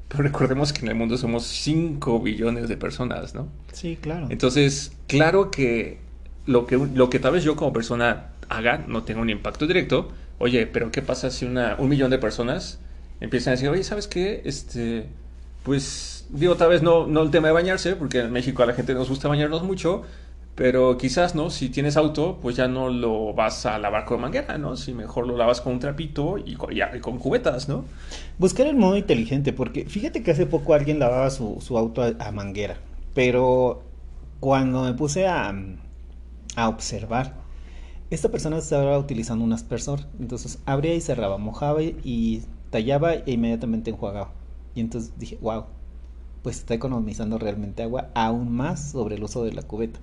Pero 0.10 0.24
recordemos 0.24 0.72
que 0.74 0.82
en 0.82 0.90
el 0.90 0.96
mundo 0.96 1.18
somos 1.18 1.46
5 1.46 2.20
billones 2.22 2.70
de 2.70 2.78
personas, 2.78 3.36
¿no? 3.36 3.48
Sí, 3.74 3.98
claro. 4.00 4.28
Entonces, 4.30 4.94
claro 5.08 5.52
que 5.52 6.00
lo 6.46 6.66
que, 6.66 6.78
lo 6.78 7.10
que 7.10 7.20
tal 7.20 7.34
vez 7.34 7.44
yo 7.44 7.56
como 7.56 7.74
persona 7.74 8.28
haga 8.50 8.86
no 8.88 9.04
tenga 9.04 9.22
un 9.22 9.30
impacto 9.30 9.68
directo. 9.68 10.10
Oye, 10.40 10.68
pero 10.68 10.92
¿qué 10.92 11.02
pasa 11.02 11.30
si 11.30 11.46
una, 11.46 11.76
un 11.78 11.90
millón 11.90 12.10
de 12.12 12.20
personas 12.20 12.80
empiezan 13.20 13.52
a 13.52 13.56
decir, 13.56 13.70
oye, 13.70 13.84
¿sabes 13.84 14.08
qué? 14.08 14.42
Este, 14.46 15.08
pues, 15.68 16.26
digo, 16.30 16.56
tal 16.56 16.70
vez 16.70 16.82
no, 16.82 17.08
no 17.08 17.22
el 17.22 17.30
tema 17.30 17.48
de 17.50 17.54
bañarse, 17.54 17.98
porque 17.98 18.20
en 18.20 18.32
México 18.32 18.64
a 18.64 18.66
la 18.66 18.74
gente 18.74 18.94
nos 18.94 19.10
gusta 19.10 19.28
bañarnos 19.28 19.64
mucho, 19.64 20.04
pero 20.56 20.98
quizás, 20.98 21.36
¿no? 21.36 21.50
Si 21.50 21.68
tienes 21.68 21.98
auto, 21.98 22.40
pues 22.42 22.56
ya 22.56 22.70
no 22.70 22.90
lo 22.90 23.34
vas 23.34 23.66
a 23.66 23.78
lavar 23.78 24.06
con 24.06 24.22
manguera, 24.22 24.58
¿no? 24.58 24.78
Si 24.78 24.94
mejor 24.94 25.28
lo 25.28 25.36
lavas 25.36 25.60
con 25.60 25.74
un 25.74 25.80
trapito 25.80 26.38
y 26.38 26.56
con, 26.56 26.72
y 26.72 26.80
cubetas, 27.02 27.68
¿no? 27.68 27.84
Buscar 28.38 28.66
el 28.68 28.78
modo 28.78 28.96
inteligente, 28.96 29.52
porque 29.52 29.84
fíjate 29.90 30.24
que 30.24 30.32
hace 30.32 30.46
poco 30.46 30.74
alguien 30.74 31.00
lavaba 31.00 31.30
su, 31.32 31.60
auto 31.78 32.02
a, 32.02 32.14
a, 32.18 32.32
manguera, 32.32 32.78
pero 33.14 33.84
cuando 34.40 34.84
me 34.84 34.94
puse 34.94 35.28
a, 35.28 35.54
a 36.56 36.70
observar, 36.70 37.36
esta 38.10 38.30
persona 38.30 38.60
estaba 38.60 38.98
utilizando 38.98 39.44
un 39.44 39.52
aspersor, 39.52 40.00
entonces 40.18 40.60
abría 40.66 40.96
y 40.96 41.02
cerraba, 41.02 41.38
mojaba 41.38 41.84
y 41.84 42.44
tallaba 42.70 43.16
e 43.16 43.34
inmediatamente 43.34 43.90
enjuagaba. 43.90 44.32
Y 44.78 44.82
entonces 44.82 45.12
dije, 45.18 45.40
wow, 45.42 45.66
pues 46.44 46.60
está 46.60 46.76
economizando 46.76 47.40
realmente 47.40 47.82
agua 47.82 48.10
aún 48.14 48.52
más 48.52 48.92
sobre 48.92 49.16
el 49.16 49.24
uso 49.24 49.44
de 49.44 49.54
la 49.54 49.64
cubeta. 49.64 50.00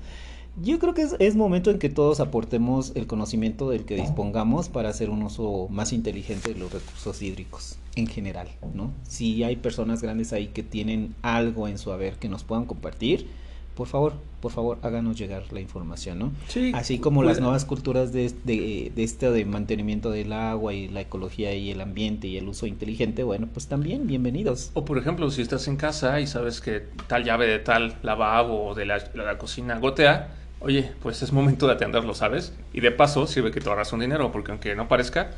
Yo 0.61 0.81
creo 0.81 0.95
que 0.95 1.03
es, 1.03 1.15
es, 1.21 1.37
momento 1.37 1.71
en 1.71 1.79
que 1.79 1.89
todos 1.89 2.19
aportemos 2.19 2.93
el 2.97 3.07
conocimiento 3.07 3.71
del 3.71 3.85
que 3.85 3.95
dispongamos 3.95 4.69
para 4.69 4.89
hacer 4.89 5.11
un 5.11 5.23
uso 5.23 5.69
más 5.71 5.93
inteligente 5.93 6.55
de 6.55 6.59
los 6.59 6.73
recursos 6.73 7.23
hídricos 7.23 7.79
en 7.95 8.09
general, 8.09 8.49
¿no? 8.75 8.91
Si 9.07 9.45
hay 9.45 9.57
personas 9.57 10.03
grandes 10.03 10.33
ahí 10.33 10.49
que 10.49 10.65
tienen 10.65 11.15
algo 11.23 11.69
en 11.69 11.79
su 11.79 11.93
haber 11.93 12.17
que 12.17 12.29
nos 12.29 12.43
puedan 12.43 12.67
compartir, 12.67 13.29
por 13.75 13.89
favor, 13.89 14.13
por 14.41 14.53
favor, 14.53 14.79
háganos 14.83 15.19
llegar 15.19 15.43
la 15.53 15.61
información, 15.61 16.19
¿no? 16.19 16.33
Sí, 16.49 16.71
Así 16.75 16.99
como 16.99 17.21
pues, 17.21 17.29
las 17.29 17.41
nuevas 17.41 17.65
culturas 17.65 18.13
de, 18.13 18.33
de, 18.45 18.93
de 18.95 19.03
este 19.03 19.31
de 19.31 19.45
mantenimiento 19.45 20.11
del 20.11 20.33
agua 20.33 20.73
y 20.73 20.89
la 20.89 21.01
ecología 21.01 21.53
y 21.55 21.71
el 21.71 21.81
ambiente 21.81 22.29
y 22.29 22.37
el 22.37 22.49
uso 22.49 22.67
inteligente, 22.67 23.25
bueno, 23.25 23.49
pues 23.53 23.67
también 23.67 24.07
bienvenidos. 24.07 24.71
O 24.75 24.85
por 24.85 24.99
ejemplo, 24.99 25.31
si 25.31 25.43
estás 25.43 25.67
en 25.67 25.77
casa 25.77 26.21
y 26.21 26.27
sabes 26.27 26.61
que 26.61 26.85
tal 27.09 27.25
llave 27.25 27.47
de 27.47 27.59
tal 27.59 27.97
lavabo 28.03 28.69
o 28.69 28.75
de 28.75 28.87
la, 28.87 29.01
de 29.01 29.25
la 29.25 29.39
cocina 29.39 29.79
gotea, 29.79 30.35
oye, 30.61 30.93
pues 31.03 31.23
es 31.23 31.33
momento 31.33 31.67
de 31.67 31.73
atenderlo, 31.73 32.15
¿sabes? 32.15 32.53
Y 32.73 32.81
de 32.81 32.93
paso 32.93 33.27
sirve 33.27 33.51
que 33.51 33.61
tú 33.61 33.71
ahorras 33.71 33.93
un 33.93 34.01
dinero, 34.01 34.31
porque 34.31 34.53
aunque 34.53 34.77
no 34.77 34.87
parezca, 34.87 35.33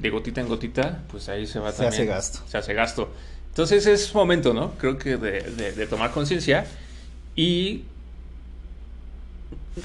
de 0.00 0.08
gotita 0.08 0.40
en 0.40 0.48
gotita, 0.48 1.02
pues 1.10 1.28
ahí 1.28 1.46
se 1.46 1.58
va 1.58 1.72
se 1.72 1.82
también. 1.82 1.92
Se 1.92 2.02
hace 2.02 2.06
gasto. 2.06 2.38
Se 2.46 2.56
hace 2.58 2.74
gasto. 2.74 3.10
Entonces 3.48 3.86
es 3.86 4.14
momento, 4.14 4.54
¿no? 4.54 4.70
Creo 4.78 4.96
que 4.96 5.18
de, 5.18 5.42
de, 5.42 5.72
de 5.72 5.86
tomar 5.86 6.10
conciencia 6.10 6.64
y 7.34 7.84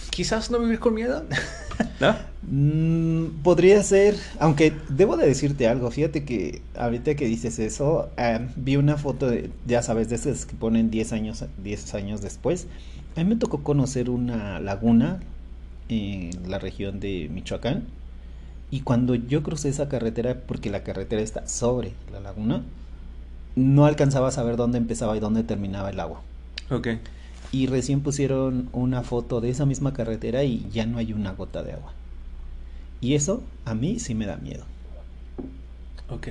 quizás 0.10 0.52
no 0.52 0.60
vivir 0.60 0.80
con 0.80 0.94
miedo, 0.94 1.24
¿no? 2.00 2.16
Mm, 2.50 3.42
podría 3.44 3.82
ser, 3.84 4.16
aunque 4.40 4.74
debo 4.90 5.18
de 5.18 5.28
decirte 5.28 5.68
algo, 5.68 5.92
fíjate 5.92 6.24
que 6.24 6.62
ahorita 6.78 7.16
que 7.16 7.26
dices 7.26 7.60
eso, 7.60 8.10
eh, 8.18 8.48
vi 8.56 8.76
una 8.78 8.98
foto 8.98 9.30
de, 9.30 9.50
ya 9.66 9.82
sabes, 9.82 10.10
de 10.10 10.16
esas 10.16 10.46
que 10.46 10.56
ponen 10.56 10.90
10 10.90 11.14
años, 11.14 11.46
10 11.64 11.94
años 11.96 12.22
después. 12.22 12.68
A 13.16 13.24
mí 13.24 13.30
me 13.30 13.36
tocó 13.36 13.64
conocer 13.64 14.10
una 14.10 14.60
laguna 14.60 15.20
en 15.90 16.50
la 16.50 16.60
región 16.60 17.00
de 17.00 17.30
Michoacán. 17.32 17.86
Y 18.70 18.82
cuando 18.82 19.16
yo 19.16 19.44
crucé 19.44 19.70
esa 19.70 19.88
carretera, 19.88 20.42
porque 20.46 20.70
la 20.70 20.84
carretera 20.84 21.22
está 21.22 21.48
sobre 21.48 21.94
la 22.12 22.20
laguna, 22.20 22.64
no 23.56 23.86
alcanzaba 23.86 24.28
a 24.28 24.32
saber 24.32 24.58
dónde 24.58 24.78
empezaba 24.78 25.16
y 25.16 25.20
dónde 25.20 25.44
terminaba 25.44 25.90
el 25.90 26.00
agua. 26.00 26.22
Ok. 26.70 26.90
Y 27.52 27.68
recién 27.68 28.02
pusieron 28.02 28.70
una 28.74 29.04
foto 29.04 29.42
de 29.42 29.50
esa 29.50 29.66
misma 29.66 29.94
carretera 29.94 30.44
y 30.44 30.68
ya 30.72 30.86
no 30.86 30.98
hay 30.98 31.14
una 31.14 31.32
gota 31.32 31.64
de 31.64 31.74
agua. 31.74 31.94
Y 33.00 33.16
eso 33.16 33.44
a 33.66 33.74
mí 33.74 34.00
sí 34.00 34.16
me 34.16 34.26
da 34.26 34.38
miedo. 34.38 34.66
Ok. 36.10 36.28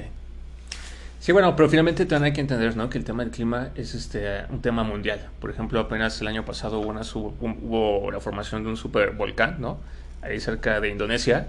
Sí, 1.27 1.33
bueno, 1.33 1.57
pero 1.57 1.69
finalmente 1.69 2.07
también 2.07 2.31
hay 2.31 2.35
que 2.35 2.41
entender, 2.41 2.77
¿no? 2.77 2.89
Que 2.89 2.99
el 2.99 3.05
tema 3.05 3.25
del 3.25 3.33
clima 3.33 3.71
es 3.75 3.95
este 3.95 4.45
un 4.49 4.63
tema 4.63 4.85
mundial. 4.85 5.29
Por 5.41 5.51
ejemplo, 5.51 5.81
apenas 5.81 6.21
el 6.21 6.29
año 6.29 6.45
pasado 6.45 6.79
hubo, 6.79 6.91
una, 6.91 8.13
la 8.13 8.21
formación 8.21 8.63
de 8.63 8.69
un 8.69 8.77
super 8.77 9.11
volcán, 9.11 9.57
¿no? 9.59 9.79
Ahí 10.23 10.39
cerca 10.39 10.81
de 10.81 10.89
Indonesia. 10.89 11.49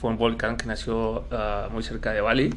Fue 0.00 0.10
un 0.10 0.16
volcán 0.16 0.56
que 0.56 0.66
nació 0.66 1.24
ah, 1.30 1.68
muy 1.70 1.84
cerca 1.84 2.12
de 2.12 2.20
Bali. 2.20 2.50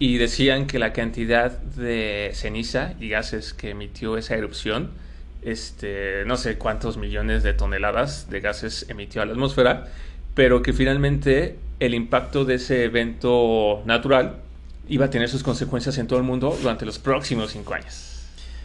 Y 0.00 0.18
decían 0.18 0.66
que 0.66 0.78
la 0.78 0.92
cantidad 0.92 1.56
de 1.56 2.32
ceniza 2.34 2.94
y 2.98 3.08
gases 3.08 3.54
que 3.54 3.70
emitió 3.70 4.18
esa 4.18 4.34
erupción, 4.34 4.90
este, 5.42 6.24
no 6.26 6.36
sé 6.36 6.58
cuántos 6.58 6.96
millones 6.96 7.42
de 7.42 7.52
toneladas 7.54 8.28
de 8.30 8.40
gases 8.40 8.86
emitió 8.88 9.22
a 9.22 9.26
la 9.26 9.32
atmósfera, 9.32 9.88
pero 10.34 10.62
que 10.62 10.72
finalmente 10.72 11.56
el 11.80 11.94
impacto 11.94 12.44
de 12.44 12.54
ese 12.56 12.84
evento 12.84 13.82
natural 13.84 14.40
iba 14.88 15.06
a 15.06 15.10
tener 15.10 15.28
sus 15.28 15.42
consecuencias 15.42 15.98
en 15.98 16.06
todo 16.06 16.18
el 16.18 16.24
mundo 16.24 16.56
durante 16.60 16.86
los 16.86 16.98
próximos 16.98 17.50
cinco 17.50 17.74
años. 17.74 18.16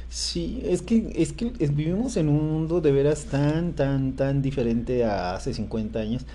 Sí, 0.09 0.61
es 0.65 0.81
que, 0.81 1.13
es 1.15 1.31
que 1.31 1.51
vivimos 1.71 2.17
en 2.17 2.27
un 2.27 2.51
mundo 2.51 2.81
de 2.81 2.91
veras 2.91 3.25
tan, 3.25 3.73
tan, 3.73 4.13
tan 4.17 4.41
diferente 4.41 5.05
a 5.05 5.35
hace 5.35 5.53
50 5.53 5.99
años. 5.99 6.25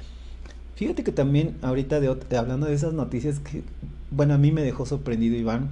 Fíjate 0.77 1.05
que 1.05 1.13
también 1.13 1.57
ahorita 1.61 2.01
de, 2.01 2.37
hablando 2.37 2.67
de 2.67 2.75
esas 2.75 2.95
noticias 2.95 3.39
que, 3.39 3.63
bueno, 4.11 4.33
a 4.33 4.39
mí 4.39 4.51
me 4.51 4.63
dejó 4.63 4.87
sorprendido 4.87 5.37
Iván, 5.37 5.71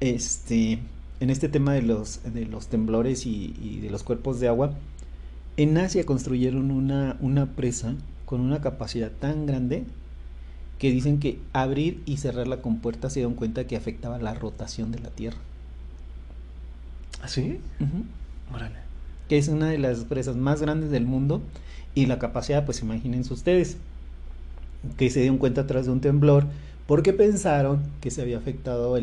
este, 0.00 0.80
en 1.20 1.30
este 1.30 1.48
tema 1.48 1.72
de 1.72 1.82
los, 1.82 2.20
de 2.32 2.46
los 2.46 2.68
temblores 2.68 3.26
y, 3.26 3.54
y 3.60 3.80
de 3.80 3.90
los 3.90 4.02
cuerpos 4.02 4.40
de 4.40 4.48
agua, 4.48 4.74
en 5.56 5.76
Asia 5.78 6.04
construyeron 6.04 6.70
una, 6.70 7.16
una 7.20 7.46
presa 7.46 7.94
con 8.24 8.40
una 8.40 8.60
capacidad 8.60 9.10
tan 9.10 9.46
grande 9.46 9.84
que 10.78 10.90
dicen 10.90 11.18
que 11.18 11.40
abrir 11.52 12.02
y 12.06 12.18
cerrar 12.18 12.46
la 12.46 12.62
compuerta 12.62 13.10
se 13.10 13.20
dieron 13.20 13.34
cuenta 13.34 13.66
que 13.66 13.76
afectaba 13.76 14.18
la 14.18 14.34
rotación 14.34 14.92
de 14.92 15.00
la 15.00 15.10
Tierra. 15.10 15.38
¿Ah, 17.20 17.28
sí? 17.28 17.58
Que 19.28 19.38
es 19.38 19.48
una 19.48 19.68
de 19.68 19.78
las 19.78 20.04
presas 20.04 20.36
más 20.36 20.62
grandes 20.62 20.90
del 20.90 21.04
mundo 21.04 21.42
y 21.94 22.06
la 22.06 22.18
capacidad, 22.18 22.64
pues 22.64 22.80
imagínense 22.80 23.34
ustedes, 23.34 23.76
que 24.96 25.10
se 25.10 25.20
dieron 25.20 25.38
cuenta 25.38 25.66
tras 25.66 25.86
de 25.86 25.92
un 25.92 26.00
temblor 26.00 26.46
porque 26.86 27.12
pensaron 27.12 27.82
que 28.00 28.10
se 28.10 28.22
había 28.22 28.38
afectado 28.38 28.96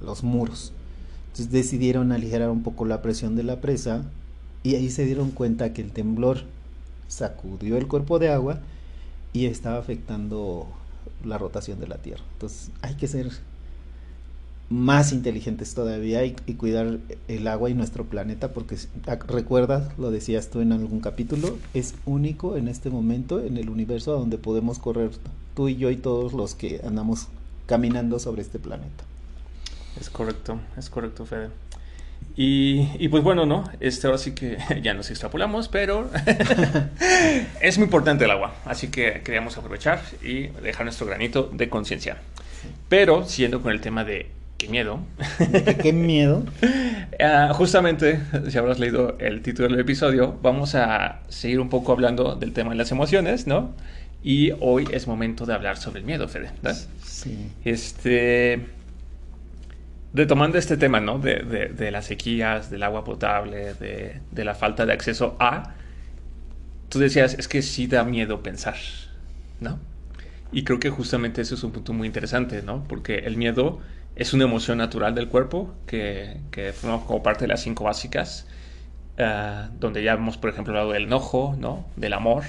los 0.00 0.24
muros. 0.24 0.72
Entonces 1.36 1.52
decidieron 1.52 2.12
aligerar 2.12 2.48
un 2.48 2.62
poco 2.62 2.86
la 2.86 3.02
presión 3.02 3.36
de 3.36 3.42
la 3.42 3.60
presa 3.60 4.04
y 4.62 4.74
ahí 4.74 4.88
se 4.88 5.04
dieron 5.04 5.32
cuenta 5.32 5.74
que 5.74 5.82
el 5.82 5.92
temblor 5.92 6.44
sacudió 7.08 7.76
el 7.76 7.86
cuerpo 7.88 8.18
de 8.18 8.30
agua 8.30 8.60
y 9.34 9.44
estaba 9.44 9.76
afectando 9.76 10.66
la 11.26 11.36
rotación 11.36 11.78
de 11.78 11.88
la 11.88 11.98
Tierra. 11.98 12.22
Entonces 12.32 12.70
hay 12.80 12.94
que 12.94 13.06
ser 13.06 13.28
más 14.70 15.12
inteligentes 15.12 15.74
todavía 15.74 16.24
y, 16.24 16.32
cuidar 16.54 17.00
el 17.28 17.48
agua 17.48 17.68
y 17.68 17.74
nuestro 17.74 18.06
planeta 18.06 18.54
porque 18.54 18.78
recuerdas, 19.28 19.90
lo 19.98 20.10
decías 20.10 20.48
tú 20.48 20.62
en 20.62 20.72
algún 20.72 21.00
capítulo, 21.00 21.58
es 21.74 21.96
único 22.06 22.56
en 22.56 22.68
este 22.68 22.88
momento 22.88 23.44
en 23.44 23.58
el 23.58 23.68
universo 23.68 24.12
donde 24.12 24.38
podemos 24.38 24.78
correr 24.78 25.10
tú 25.54 25.68
y 25.68 25.76
yo 25.76 25.90
y 25.90 25.96
todos 25.96 26.32
los 26.32 26.54
que 26.54 26.80
andamos 26.82 27.28
caminando 27.66 28.18
sobre 28.20 28.40
este 28.40 28.58
planeta. 28.58 29.04
Es 30.00 30.10
correcto, 30.10 30.60
es 30.76 30.90
correcto, 30.90 31.24
Fede. 31.26 31.48
Y, 32.38 33.08
pues 33.08 33.22
bueno, 33.22 33.46
¿no? 33.46 33.64
Este 33.80 34.06
ahora 34.06 34.18
sí 34.18 34.32
que 34.32 34.58
ya 34.82 34.92
nos 34.92 35.10
extrapolamos, 35.10 35.68
pero 35.68 36.10
es 37.60 37.78
muy 37.78 37.86
importante 37.86 38.26
el 38.26 38.30
agua, 38.30 38.54
así 38.66 38.88
que 38.88 39.22
queríamos 39.24 39.56
aprovechar 39.56 40.00
y 40.22 40.48
dejar 40.48 40.84
nuestro 40.84 41.06
granito 41.06 41.50
de 41.52 41.70
conciencia. 41.70 42.18
Pero 42.88 43.24
siguiendo 43.24 43.62
con 43.62 43.72
el 43.72 43.80
tema 43.80 44.04
de 44.04 44.30
qué 44.58 44.68
miedo. 44.68 45.00
¿Qué 45.82 45.92
miedo? 45.92 46.44
Ah, 47.18 47.52
justamente, 47.54 48.20
si 48.50 48.58
habrás 48.58 48.78
leído 48.78 49.16
el 49.18 49.40
título 49.40 49.68
del 49.68 49.80
episodio, 49.80 50.38
vamos 50.42 50.74
a 50.74 51.20
seguir 51.28 51.60
un 51.60 51.70
poco 51.70 51.92
hablando 51.92 52.34
del 52.34 52.52
tema 52.52 52.70
de 52.70 52.76
las 52.76 52.90
emociones, 52.90 53.46
¿no? 53.46 53.72
Y 54.22 54.52
hoy 54.60 54.86
es 54.90 55.06
momento 55.06 55.46
de 55.46 55.54
hablar 55.54 55.78
sobre 55.78 56.00
el 56.00 56.04
miedo, 56.04 56.28
Fede. 56.28 56.50
¿verdad? 56.60 56.78
Sí. 57.02 57.52
Este 57.64 58.66
retomando 60.14 60.58
este 60.58 60.76
tema, 60.76 61.00
¿no? 61.00 61.18
De, 61.18 61.70
de, 61.74 61.90
las 61.90 62.06
sequías, 62.06 62.70
del 62.70 62.82
agua 62.82 63.04
potable, 63.04 63.74
de, 63.74 64.20
de, 64.30 64.44
la 64.44 64.54
falta 64.54 64.86
de 64.86 64.92
acceso 64.92 65.36
a, 65.38 65.74
tú 66.88 66.98
decías, 66.98 67.34
es 67.34 67.48
que 67.48 67.62
sí 67.62 67.86
da 67.86 68.04
miedo 68.04 68.42
pensar, 68.42 68.76
¿no? 69.60 69.78
Y 70.52 70.64
creo 70.64 70.78
que 70.78 70.90
justamente 70.90 71.42
eso 71.42 71.54
es 71.54 71.64
un 71.64 71.72
punto 71.72 71.92
muy 71.92 72.06
interesante, 72.06 72.62
¿no? 72.62 72.84
Porque 72.84 73.18
el 73.18 73.36
miedo 73.36 73.80
es 74.14 74.32
una 74.32 74.44
emoción 74.44 74.78
natural 74.78 75.14
del 75.14 75.28
cuerpo 75.28 75.74
que, 75.86 76.40
que 76.50 76.72
forma 76.72 77.04
como 77.04 77.22
parte 77.22 77.44
de 77.44 77.48
las 77.48 77.62
cinco 77.62 77.84
básicas, 77.84 78.46
uh, 79.18 79.70
donde 79.78 80.02
ya 80.02 80.12
hemos, 80.12 80.38
por 80.38 80.50
ejemplo, 80.50 80.72
hablado 80.72 80.92
del 80.92 81.04
enojo, 81.04 81.56
¿no? 81.58 81.86
Del 81.96 82.12
amor, 82.12 82.44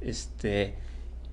este, 0.00 0.74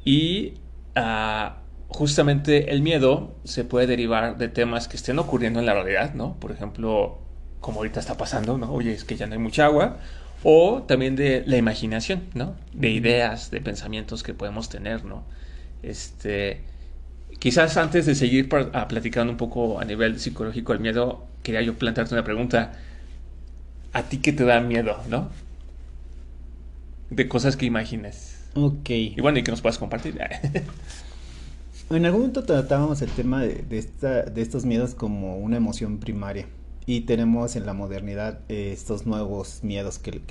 y... 0.06 0.54
Uh, 0.96 1.65
justamente 1.96 2.74
el 2.74 2.82
miedo 2.82 3.34
se 3.46 3.64
puede 3.64 3.88
derivar 3.88 4.38
de 4.38 4.50
temas 4.50 4.90
que 4.90 4.98
estén 4.98 5.18
ocurriendo 5.18 5.62
en 5.62 5.66
la 5.66 5.74
realidad, 5.74 6.14
¿no? 6.14 6.36
Por 6.42 6.52
ejemplo, 6.52 7.20
como 7.62 7.78
ahorita 7.78 8.02
está 8.02 8.18
pasando, 8.18 8.58
¿no? 8.58 8.72
Oye, 8.74 8.92
es 8.92 9.06
que 9.06 9.16
ya 9.16 9.28
no 9.28 9.34
hay 9.34 9.40
mucha 9.40 9.66
agua. 9.66 9.98
O 10.44 10.84
también 10.84 11.16
de 11.16 11.44
la 11.48 11.56
imaginación, 11.56 12.24
¿no? 12.34 12.56
De 12.74 12.90
ideas, 12.90 13.50
de 13.50 13.62
pensamientos 13.62 14.24
que 14.24 14.34
podemos 14.34 14.68
tener, 14.68 15.06
¿no? 15.06 15.24
Este, 15.84 16.64
quizás 17.40 17.78
antes 17.78 18.06
de 18.06 18.14
seguir 18.14 18.50
a 18.74 18.88
platicando 18.90 19.32
un 19.32 19.38
poco 19.38 19.80
a 19.80 19.86
nivel 19.86 20.20
psicológico 20.20 20.74
el 20.74 20.82
miedo, 20.82 21.26
quería 21.44 21.62
yo 21.62 21.76
plantearte 21.76 22.14
una 22.14 22.26
pregunta. 22.26 22.74
¿A 23.94 24.04
ti 24.04 24.18
qué 24.18 24.34
te 24.34 24.44
da 24.44 24.60
miedo, 24.60 25.00
no? 25.08 25.30
De 27.10 27.30
cosas 27.30 27.56
que 27.56 27.66
imagines. 27.66 28.44
Ok. 28.54 28.90
Y 28.90 29.22
bueno, 29.22 29.40
y 29.40 29.44
que 29.44 29.52
nos 29.52 29.62
puedas 29.62 29.78
compartir. 29.78 30.20
En 31.92 32.04
algún 32.04 32.22
momento 32.22 32.44
tratábamos 32.44 33.04
el 33.04 33.12
tema 33.12 33.44
de, 33.44 33.64
esta, 33.78 34.24
de 34.24 34.42
estos 34.42 34.66
miedos 34.66 34.96
como 34.96 35.38
una 35.38 35.58
emoción 35.58 36.00
primaria 36.00 36.48
y 36.88 37.02
tenemos 37.02 37.56
en 37.56 37.68
la 37.68 37.74
modernidad 37.74 38.40
eh, 38.50 38.72
estos 38.74 39.06
nuevos 39.06 39.60
miedos 39.64 40.00
que, 40.00 40.24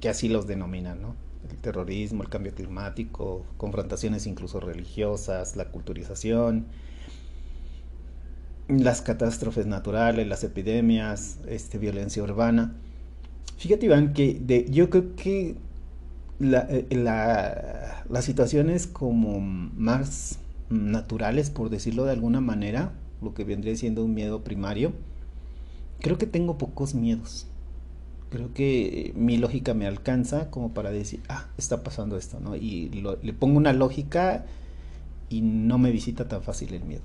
que, 0.00 0.08
así 0.08 0.28
los 0.28 0.48
denominan, 0.48 1.00
¿no? 1.00 1.14
El 1.48 1.56
terrorismo, 1.58 2.24
el 2.24 2.28
cambio 2.28 2.52
climático, 2.52 3.46
confrontaciones 3.58 4.26
incluso 4.26 4.58
religiosas, 4.58 5.54
la 5.54 5.66
culturización, 5.66 6.66
las 8.66 9.00
catástrofes 9.00 9.66
naturales, 9.66 10.26
las 10.26 10.42
epidemias, 10.42 11.38
este, 11.46 11.78
violencia 11.78 12.24
urbana. 12.24 12.74
Fíjate 13.56 13.86
Iván 13.86 14.14
que 14.14 14.34
de, 14.34 14.66
yo 14.68 14.90
creo 14.90 15.14
que 15.14 15.54
la, 16.40 16.66
eh, 16.68 16.86
la, 16.90 18.04
como 18.92 19.38
más 19.40 20.40
naturales, 20.70 21.50
por 21.50 21.70
decirlo 21.70 22.04
de 22.04 22.12
alguna 22.12 22.40
manera, 22.40 22.92
lo 23.22 23.34
que 23.34 23.44
vendría 23.44 23.76
siendo 23.76 24.04
un 24.04 24.14
miedo 24.14 24.44
primario, 24.44 24.92
creo 26.00 26.18
que 26.18 26.26
tengo 26.26 26.58
pocos 26.58 26.94
miedos. 26.94 27.46
Creo 28.30 28.52
que 28.52 29.12
mi 29.16 29.38
lógica 29.38 29.72
me 29.72 29.86
alcanza 29.86 30.50
como 30.50 30.74
para 30.74 30.90
decir, 30.90 31.20
ah, 31.28 31.46
está 31.56 31.82
pasando 31.82 32.18
esto, 32.18 32.40
¿no? 32.40 32.56
Y 32.56 32.90
le 33.22 33.32
pongo 33.32 33.56
una 33.56 33.72
lógica 33.72 34.44
y 35.30 35.40
no 35.40 35.78
me 35.78 35.90
visita 35.90 36.28
tan 36.28 36.42
fácil 36.42 36.74
el 36.74 36.84
miedo. 36.84 37.02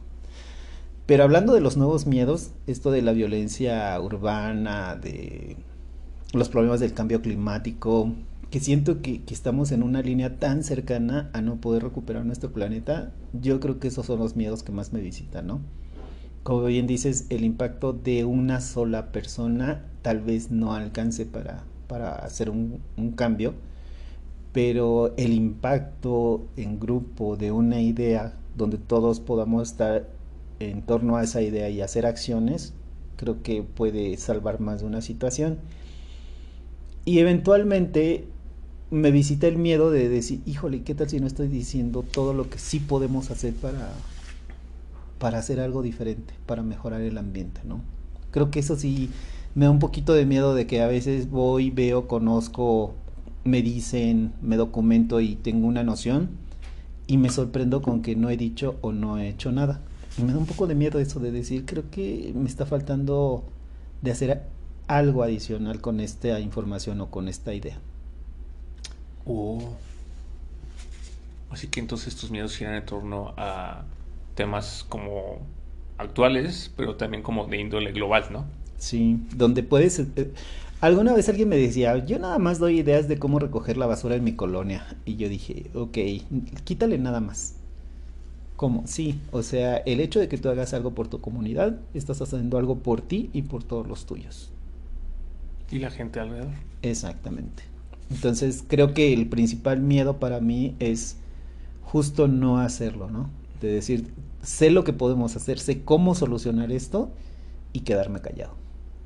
Pero 1.05 1.24
hablando 1.24 1.53
de 1.53 1.62
los 1.62 1.77
nuevos 1.77 2.08
miedos, 2.08 2.51
esto 2.67 2.91
de 2.91 3.01
la 3.01 3.13
violencia 3.13 4.00
urbana, 4.00 4.96
de 4.96 5.58
los 6.34 6.50
problemas 6.50 6.79
del 6.79 6.93
cambio 6.93 7.22
climático, 7.22 8.13
que 8.53 8.60
siento 8.60 9.01
que, 9.01 9.24
estamos 9.31 9.72
en 9.72 9.81
una 9.81 10.03
línea 10.03 10.38
tan 10.38 10.63
cercana 10.63 11.31
a 11.33 11.41
no 11.41 11.60
poder 11.60 11.81
recuperar 11.81 12.24
nuestro 12.24 12.53
planeta, 12.53 13.12
yo 13.33 13.60
creo 13.60 13.79
que 13.79 13.88
esos 13.88 14.05
son 14.05 14.19
los 14.19 14.36
miedos 14.36 14.62
que 14.62 14.72
más 14.72 14.93
me 14.93 15.01
visitan, 15.01 15.48
¿no? 15.48 15.62
Como 16.43 16.65
bien 16.65 16.86
dices, 16.86 17.25
el 17.31 17.45
impacto 17.45 17.93
de 17.93 18.25
una 18.25 18.62
sola 18.62 19.12
persona 19.12 19.88
tal 20.03 20.19
vez 20.19 20.51
no 20.51 20.75
alcance 20.75 21.25
para, 21.25 21.63
para 21.88 22.13
hacer 22.13 22.51
un, 22.51 22.79
cambio, 23.15 23.55
pero 24.51 25.15
el 25.17 25.33
impacto 25.33 26.45
en 26.55 26.79
grupo 26.79 27.38
de 27.38 27.51
una 27.51 27.81
idea 27.81 28.38
donde 28.55 28.77
todos 28.77 29.19
podamos 29.19 29.72
estar 29.72 30.07
en 30.60 30.83
torno 30.83 31.17
a 31.17 31.24
esa 31.24 31.41
idea 31.41 31.72
y 31.72 31.81
hacer 31.81 32.05
acciones, 32.05 32.75
creo 33.15 33.41
que 33.41 33.63
puede 33.63 34.15
salvar 34.17 34.60
más 34.60 34.81
de 34.81 34.86
una 34.86 35.01
situación. 35.01 35.57
Y 37.03 37.17
eventualmente 37.17 38.27
me 38.94 39.10
visita 39.10 39.48
el 39.48 39.58
miedo 39.58 39.90
de 39.90 40.08
decir, 40.08 40.42
híjole, 40.46 40.84
¿qué 40.84 40.94
tal 40.94 41.10
si 41.10 41.20
no 41.20 41.26
estoy 41.26 41.48
diciendo 41.48 42.04
todo 42.04 42.32
lo 42.32 42.48
que 42.52 42.60
sí 42.60 42.80
podemos 42.80 43.32
hacer 43.32 43.56
para, 43.56 43.92
para 45.18 45.40
hacer 45.40 45.60
algo 45.60 45.82
diferente, 45.82 46.36
para 46.46 46.62
mejorar 46.62 47.02
el 47.02 47.18
ambiente, 47.18 47.62
¿no? 47.66 47.82
Creo 48.30 48.52
que 48.52 48.60
eso 48.60 48.76
sí 48.76 49.10
me 49.56 49.66
da 49.66 49.72
un 49.72 49.80
poquito 49.80 50.14
de 50.14 50.28
miedo 50.28 50.54
de 50.54 50.68
que 50.68 50.82
a 50.84 50.88
veces 50.88 51.32
voy, 51.32 51.72
veo, 51.72 52.08
conozco, 52.08 52.94
me 53.44 53.64
dicen, 53.64 54.32
me 54.44 54.58
documento 54.58 55.22
y 55.22 55.38
tengo 55.38 55.66
una 55.66 55.84
noción 55.84 56.30
y 57.08 57.18
me 57.18 57.32
sorprendo 57.32 57.82
con 57.82 58.04
que 58.04 58.16
no 58.16 58.30
he 58.30 58.38
dicho 58.38 58.76
o 58.82 58.92
no 58.92 59.18
he 59.18 59.28
hecho 59.28 59.52
nada. 59.52 59.82
Y 60.20 60.22
me 60.22 60.34
da 60.34 60.38
un 60.38 60.46
poco 60.46 60.68
de 60.68 60.76
miedo 60.76 61.00
eso 61.00 61.20
de 61.20 61.32
decir, 61.32 61.66
creo 61.66 61.90
que 61.90 62.32
me 62.36 62.48
está 62.48 62.68
faltando 62.68 63.44
de 64.04 64.12
hacer 64.12 64.44
algo 64.86 65.24
adicional 65.24 65.82
con 65.82 66.00
esta 66.00 66.40
información 66.40 67.02
o 67.02 67.10
con 67.10 67.28
esta 67.28 67.56
idea. 67.56 67.80
Oh. 69.25 69.74
Así 71.50 71.68
que 71.68 71.80
entonces 71.80 72.15
tus 72.15 72.32
miedos 72.32 72.56
giran 72.58 72.75
en 72.75 72.86
torno 72.86 73.34
a 73.38 73.84
temas 74.36 74.86
como 74.89 75.39
actuales, 75.98 76.72
pero 76.75 76.96
también 76.96 77.24
como 77.24 77.46
de 77.46 77.60
índole 77.60 77.92
global, 77.92 78.25
¿no? 78.32 78.46
Sí, 78.77 79.20
donde 79.36 79.63
puedes... 79.63 80.00
Eh, 80.00 80.32
alguna 80.82 81.13
vez 81.13 81.30
alguien 81.30 81.50
me 81.50 81.58
decía, 81.58 82.03
yo 82.06 82.20
nada 82.20 82.39
más 82.39 82.60
doy 82.60 82.80
ideas 82.80 83.08
de 83.08 83.20
cómo 83.20 83.39
recoger 83.39 83.77
la 83.77 83.86
basura 83.86 84.15
en 84.15 84.24
mi 84.24 84.34
colonia. 84.34 84.86
Y 85.06 85.15
yo 85.15 85.30
dije, 85.30 85.70
ok, 85.74 85.98
quítale 86.63 86.98
nada 86.98 87.20
más. 87.20 87.56
¿Cómo? 88.56 88.84
Sí, 88.86 89.20
o 89.32 89.44
sea, 89.44 89.77
el 89.77 90.00
hecho 90.00 90.20
de 90.20 90.27
que 90.27 90.38
tú 90.38 90.50
hagas 90.50 90.74
algo 90.74 90.92
por 90.92 91.08
tu 91.08 91.22
comunidad, 91.22 91.80
estás 91.94 92.22
haciendo 92.22 92.58
algo 92.58 92.80
por 92.80 93.01
ti 93.01 93.30
y 93.34 93.44
por 93.44 93.63
todos 93.63 93.88
los 93.88 94.06
tuyos. 94.06 94.51
Y 95.72 95.80
la 95.80 95.89
gente 95.89 96.20
alrededor. 96.20 96.53
Exactamente. 96.82 97.73
Entonces 98.12 98.63
creo 98.67 98.93
que 98.93 99.13
el 99.13 99.27
principal 99.27 99.79
miedo 99.79 100.19
para 100.19 100.39
mí 100.39 100.75
es 100.79 101.17
justo 101.81 102.27
no 102.27 102.60
hacerlo, 102.60 103.10
¿no? 103.10 103.29
De 103.62 103.67
decir, 103.67 104.13
sé 104.41 104.69
lo 104.69 104.83
que 104.83 104.93
podemos 104.93 105.36
hacer, 105.36 105.60
sé 105.60 105.83
cómo 105.83 106.15
solucionar 106.15 106.72
esto 106.72 107.12
y 107.72 107.81
quedarme 107.81 108.22
callado. 108.22 108.55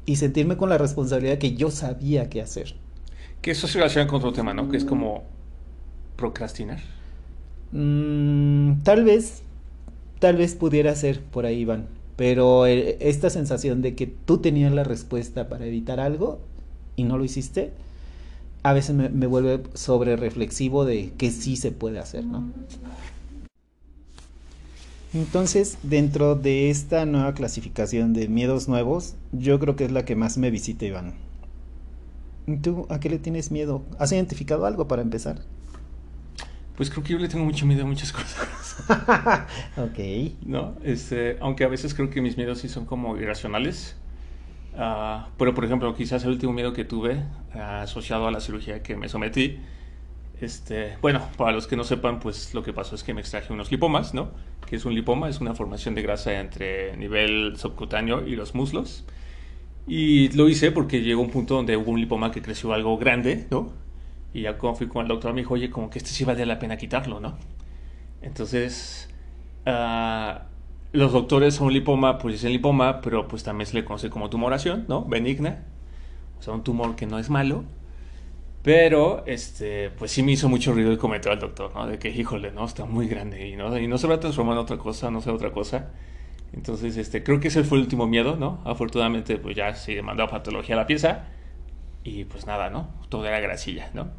Y 0.05 0.17
sentirme 0.17 0.57
con 0.57 0.69
la 0.69 0.77
responsabilidad 0.77 1.37
que 1.37 1.55
yo 1.55 1.69
sabía 1.69 2.29
qué 2.29 2.41
hacer. 2.41 2.75
Que 3.41 3.51
eso 3.51 3.67
se 3.67 3.77
relaciona 3.77 4.07
con 4.07 4.17
otro 4.17 4.33
tema, 4.33 4.53
¿no? 4.53 4.69
Que 4.69 4.77
es 4.77 4.85
como 4.85 5.23
procrastinar. 6.15 6.79
Mm, 7.71 8.81
tal 8.83 9.03
vez, 9.03 9.41
tal 10.19 10.37
vez 10.37 10.55
pudiera 10.55 10.95
ser 10.95 11.21
por 11.21 11.45
ahí, 11.45 11.59
Iván. 11.59 11.87
Pero 12.15 12.65
eh, 12.65 12.97
esta 12.99 13.29
sensación 13.29 13.81
de 13.81 13.95
que 13.95 14.07
tú 14.07 14.39
tenías 14.39 14.71
la 14.71 14.83
respuesta 14.83 15.49
para 15.49 15.65
evitar 15.65 15.99
algo 15.99 16.39
y 16.95 17.03
no 17.03 17.17
lo 17.17 17.23
hiciste, 17.23 17.73
a 18.67 18.73
veces 18.73 18.93
me, 18.93 19.07
me 19.07 19.27
vuelve 19.27 19.63
sobre 19.75 20.17
reflexivo 20.17 20.83
de 20.83 21.13
que 21.17 21.31
sí 21.31 21.55
se 21.55 21.71
puede 21.71 21.99
hacer, 21.99 22.25
¿no? 22.25 22.51
Entonces, 25.13 25.77
dentro 25.83 26.35
de 26.35 26.69
esta 26.69 27.05
nueva 27.05 27.33
clasificación 27.33 28.11
de 28.11 28.27
miedos 28.27 28.67
nuevos, 28.67 29.15
yo 29.31 29.57
creo 29.59 29.77
que 29.77 29.85
es 29.85 29.91
la 29.91 30.03
que 30.03 30.17
más 30.17 30.37
me 30.37 30.51
visita, 30.51 30.83
Iván. 30.83 31.13
¿Tú 32.61 32.85
a 32.89 32.99
qué 32.99 33.09
le 33.09 33.19
tienes 33.19 33.51
miedo? 33.51 33.83
¿Has 33.99 34.11
identificado 34.11 34.65
algo 34.65 34.85
para 34.85 35.01
empezar? 35.01 35.39
Pues 36.75 36.89
creo 36.89 37.03
que 37.05 37.13
yo 37.13 37.19
le 37.19 37.29
tengo 37.29 37.45
mucho 37.45 37.65
miedo 37.65 37.83
a 37.83 37.87
muchas 37.87 38.11
cosas. 38.13 39.47
ok. 39.77 40.35
¿No? 40.45 40.75
Este, 40.83 41.37
aunque 41.39 41.63
a 41.63 41.69
veces 41.69 41.93
creo 41.93 42.09
que 42.09 42.21
mis 42.21 42.35
miedos 42.35 42.59
sí 42.59 42.67
son 42.67 42.85
como 42.85 43.15
irracionales. 43.15 43.95
Ah, 44.77 45.29
pero, 45.37 45.53
por 45.55 45.65
ejemplo, 45.65 45.93
quizás 45.95 46.23
el 46.23 46.31
último 46.31 46.53
miedo 46.53 46.71
que 46.71 46.85
tuve 46.85 47.23
ah, 47.53 47.81
asociado 47.81 48.27
a 48.27 48.31
la 48.31 48.39
cirugía 48.39 48.83
que 48.83 48.95
me 48.95 49.09
sometí. 49.09 49.57
Este, 50.39 50.97
bueno, 51.01 51.27
para 51.35 51.51
los 51.51 51.65
que 51.65 51.75
no 51.75 51.83
sepan, 51.83 52.19
pues 52.19 52.53
lo 52.53 52.61
que 52.61 52.71
pasó 52.71 52.93
es 52.93 53.03
que 53.03 53.13
me 53.13 53.21
extraje 53.21 53.51
unos 53.51 53.71
lipomas, 53.71 54.13
¿no? 54.13 54.29
Que 54.67 54.75
es 54.75 54.85
un 54.85 54.93
lipoma, 54.93 55.29
es 55.29 55.41
una 55.41 55.55
formación 55.55 55.95
de 55.95 56.03
grasa 56.03 56.39
entre 56.39 56.95
nivel 56.95 57.57
subcutáneo 57.57 58.27
y 58.27 58.35
los 58.35 58.53
muslos. 58.53 59.03
Y 59.87 60.29
lo 60.33 60.47
hice 60.47 60.71
porque 60.71 61.01
llegó 61.01 61.21
un 61.21 61.31
punto 61.31 61.55
donde 61.55 61.75
hubo 61.75 61.91
un 61.91 61.99
lipoma 61.99 62.31
que 62.31 62.41
creció 62.43 62.73
algo 62.73 62.97
grande, 62.97 63.47
¿no? 63.49 63.73
Y 64.33 64.41
ya 64.41 64.57
cuando 64.57 64.77
fui 64.77 64.87
con 64.87 65.03
el 65.03 65.07
doctor 65.07 65.33
me 65.33 65.41
dijo, 65.41 65.55
oye, 65.55 65.71
como 65.71 65.89
que 65.89 65.97
este 65.97 66.11
sí 66.11 66.23
vale 66.23 66.45
la 66.45 66.59
pena 66.59 66.77
quitarlo, 66.77 67.19
¿no? 67.19 67.37
Entonces, 68.21 69.09
uh, 69.65 70.39
los 70.97 71.13
doctores 71.13 71.55
son 71.55 71.71
lipoma, 71.71 72.17
pues 72.17 72.33
dicen 72.33 72.51
lipoma, 72.51 73.01
pero 73.01 73.27
pues 73.27 73.43
también 73.43 73.67
se 73.67 73.75
le 73.75 73.85
conoce 73.85 74.09
como 74.09 74.29
tumoración, 74.29 74.85
¿no? 74.87 75.05
Benigna. 75.05 75.63
O 76.39 76.41
sea, 76.41 76.53
un 76.53 76.63
tumor 76.63 76.95
que 76.95 77.05
no 77.05 77.19
es 77.19 77.29
malo. 77.29 77.63
Pero, 78.63 79.23
este, 79.27 79.91
pues 79.91 80.11
sí 80.11 80.23
me 80.23 80.33
hizo 80.33 80.49
mucho 80.49 80.73
ruido 80.73 80.91
el 80.91 80.97
comentario 80.97 81.33
al 81.33 81.39
doctor, 81.39 81.71
¿no? 81.73 81.87
De 81.87 81.99
que, 81.99 82.09
híjole, 82.09 82.51
¿no? 82.51 82.65
Está 82.65 82.85
muy 82.85 83.07
grande 83.07 83.47
y 83.47 83.55
no, 83.55 83.77
y 83.77 83.87
no 83.87 83.97
se 83.97 84.07
va 84.07 84.15
a 84.15 84.19
transformar 84.19 84.53
en 84.55 84.59
otra 84.59 84.77
cosa, 84.77 85.11
no 85.11 85.21
sé, 85.21 85.29
otra 85.29 85.51
cosa. 85.51 85.91
Entonces, 86.51 86.97
este, 86.97 87.23
creo 87.23 87.39
que 87.39 87.49
ese 87.49 87.63
fue 87.63 87.77
el 87.77 87.83
último 87.83 88.07
miedo, 88.07 88.35
¿no? 88.35 88.61
Afortunadamente, 88.65 89.37
pues 89.37 89.55
ya 89.55 89.73
se 89.75 90.01
mandó 90.01 90.23
a 90.23 90.27
patología 90.27 90.75
a 90.75 90.79
la 90.79 90.87
pieza 90.87 91.25
y 92.03 92.25
pues 92.25 92.47
nada, 92.47 92.69
¿no? 92.69 92.89
Todo 93.09 93.25
era 93.25 93.39
grasilla, 93.39 93.91
¿no? 93.93 94.09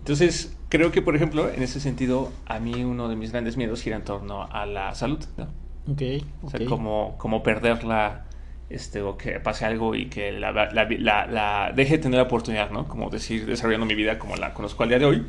Entonces, 0.00 0.56
creo 0.68 0.92
que, 0.92 1.02
por 1.02 1.16
ejemplo, 1.16 1.48
en 1.48 1.62
ese 1.62 1.80
sentido, 1.80 2.32
a 2.46 2.58
mí 2.58 2.84
uno 2.84 3.08
de 3.08 3.16
mis 3.16 3.30
grandes 3.32 3.56
miedos 3.56 3.82
gira 3.82 3.96
en 3.96 4.04
torno 4.04 4.48
a 4.50 4.66
la 4.66 4.94
salud, 4.94 5.24
¿no? 5.36 5.65
Ok. 5.90 6.02
O 6.42 6.50
sea, 6.50 6.64
como, 6.66 7.16
como 7.18 7.42
perderla, 7.42 8.24
este, 8.68 9.02
o 9.02 9.16
que 9.16 9.38
pase 9.40 9.64
algo 9.64 9.94
y 9.94 10.06
que 10.06 10.32
la, 10.32 10.52
la, 10.52 10.68
la, 10.68 11.72
deje 11.74 11.96
de 11.96 12.02
tener 12.02 12.16
la 12.18 12.24
oportunidad, 12.24 12.70
¿no? 12.70 12.88
Como 12.88 13.10
decir, 13.10 13.46
desarrollando 13.46 13.86
mi 13.86 13.94
vida 13.94 14.18
como 14.18 14.36
la 14.36 14.52
conozco 14.54 14.82
al 14.82 14.88
día 14.88 14.98
de 14.98 15.04
hoy. 15.04 15.26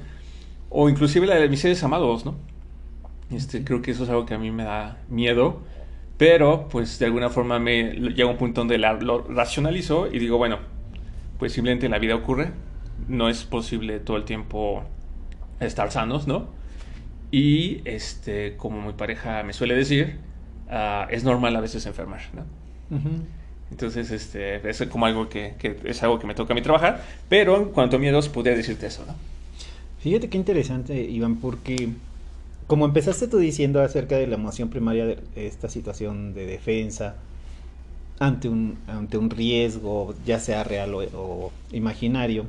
O 0.69 0.89
inclusive 0.89 1.27
la 1.27 1.35
de 1.35 1.47
mis 1.49 1.61
seres 1.61 1.83
amados, 1.83 2.25
¿no? 2.25 2.35
Este, 3.31 3.63
creo 3.63 3.81
que 3.81 3.91
eso 3.91 4.03
es 4.03 4.09
algo 4.09 4.25
que 4.25 4.33
a 4.33 4.37
mí 4.37 4.51
me 4.51 4.63
da 4.63 4.97
miedo. 5.09 5.61
Pero, 6.17 6.67
pues, 6.69 6.97
de 6.97 7.05
alguna 7.05 7.29
forma 7.29 7.59
me 7.59 7.91
llega 7.93 8.25
un 8.25 8.37
punto 8.37 8.61
donde 8.61 8.77
lo 8.79 9.23
racionalizo 9.27 10.07
y 10.07 10.17
digo, 10.17 10.37
bueno, 10.37 10.57
pues 11.37 11.53
simplemente 11.53 11.85
en 11.85 11.91
la 11.91 11.99
vida 11.99 12.15
ocurre. 12.15 12.51
No 13.07 13.29
es 13.29 13.43
posible 13.43 13.99
todo 13.99 14.17
el 14.17 14.25
tiempo 14.25 14.83
estar 15.59 15.91
sanos, 15.91 16.27
¿no? 16.27 16.47
Y, 17.31 17.81
este, 17.85 18.57
como 18.57 18.81
mi 18.81 18.93
pareja 18.93 19.43
me 19.43 19.53
suele 19.53 19.75
decir, 19.75 20.17
Ah, 20.69 21.07
es 21.09 21.23
normal 21.23 21.55
a 21.55 21.61
veces 21.61 21.85
enfermar, 21.85 22.21
¿no? 22.33 22.43
Entonces, 23.71 24.11
este, 24.11 24.69
es 24.69 24.81
como 24.89 25.05
algo 25.05 25.27
que, 25.27 25.55
que, 25.57 25.77
es 25.85 26.01
algo 26.03 26.19
que 26.19 26.27
me 26.27 26.35
toca 26.35 26.53
a 26.53 26.55
mí 26.55 26.61
trabajar, 26.61 27.03
pero 27.27 27.57
en 27.57 27.65
cuanto 27.65 27.97
a 27.97 27.99
miedos, 27.99 28.29
podría 28.29 28.55
decirte 28.55 28.87
eso, 28.87 29.03
¿no? 29.05 29.15
Fíjate 29.99 30.29
qué 30.29 30.37
interesante, 30.37 31.01
Iván, 31.01 31.37
porque 31.37 31.89
como 32.67 32.85
empezaste 32.85 33.27
tú 33.27 33.39
diciendo 33.39 33.81
acerca 33.81 34.17
de 34.17 34.27
la 34.27 34.35
emoción 34.35 34.69
primaria 34.69 35.05
de 35.05 35.19
esta 35.35 35.69
situación 35.69 36.33
de 36.33 36.45
defensa 36.45 37.15
ante 38.19 38.49
un, 38.49 38.77
ante 38.87 39.17
un 39.17 39.29
riesgo, 39.29 40.15
ya 40.25 40.39
sea 40.39 40.63
real 40.63 40.93
o, 40.93 41.01
o 41.01 41.51
imaginario, 41.71 42.45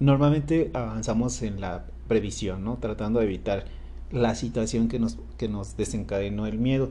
normalmente 0.00 0.70
avanzamos 0.74 1.42
en 1.42 1.60
la 1.60 1.84
previsión, 2.08 2.64
¿no? 2.64 2.76
Tratando 2.76 3.20
de 3.20 3.26
evitar 3.26 3.64
la 4.12 4.34
situación 4.34 4.88
que 4.88 4.98
nos, 4.98 5.18
que 5.38 5.48
nos 5.48 5.76
desencadenó 5.76 6.46
el 6.46 6.58
miedo. 6.58 6.90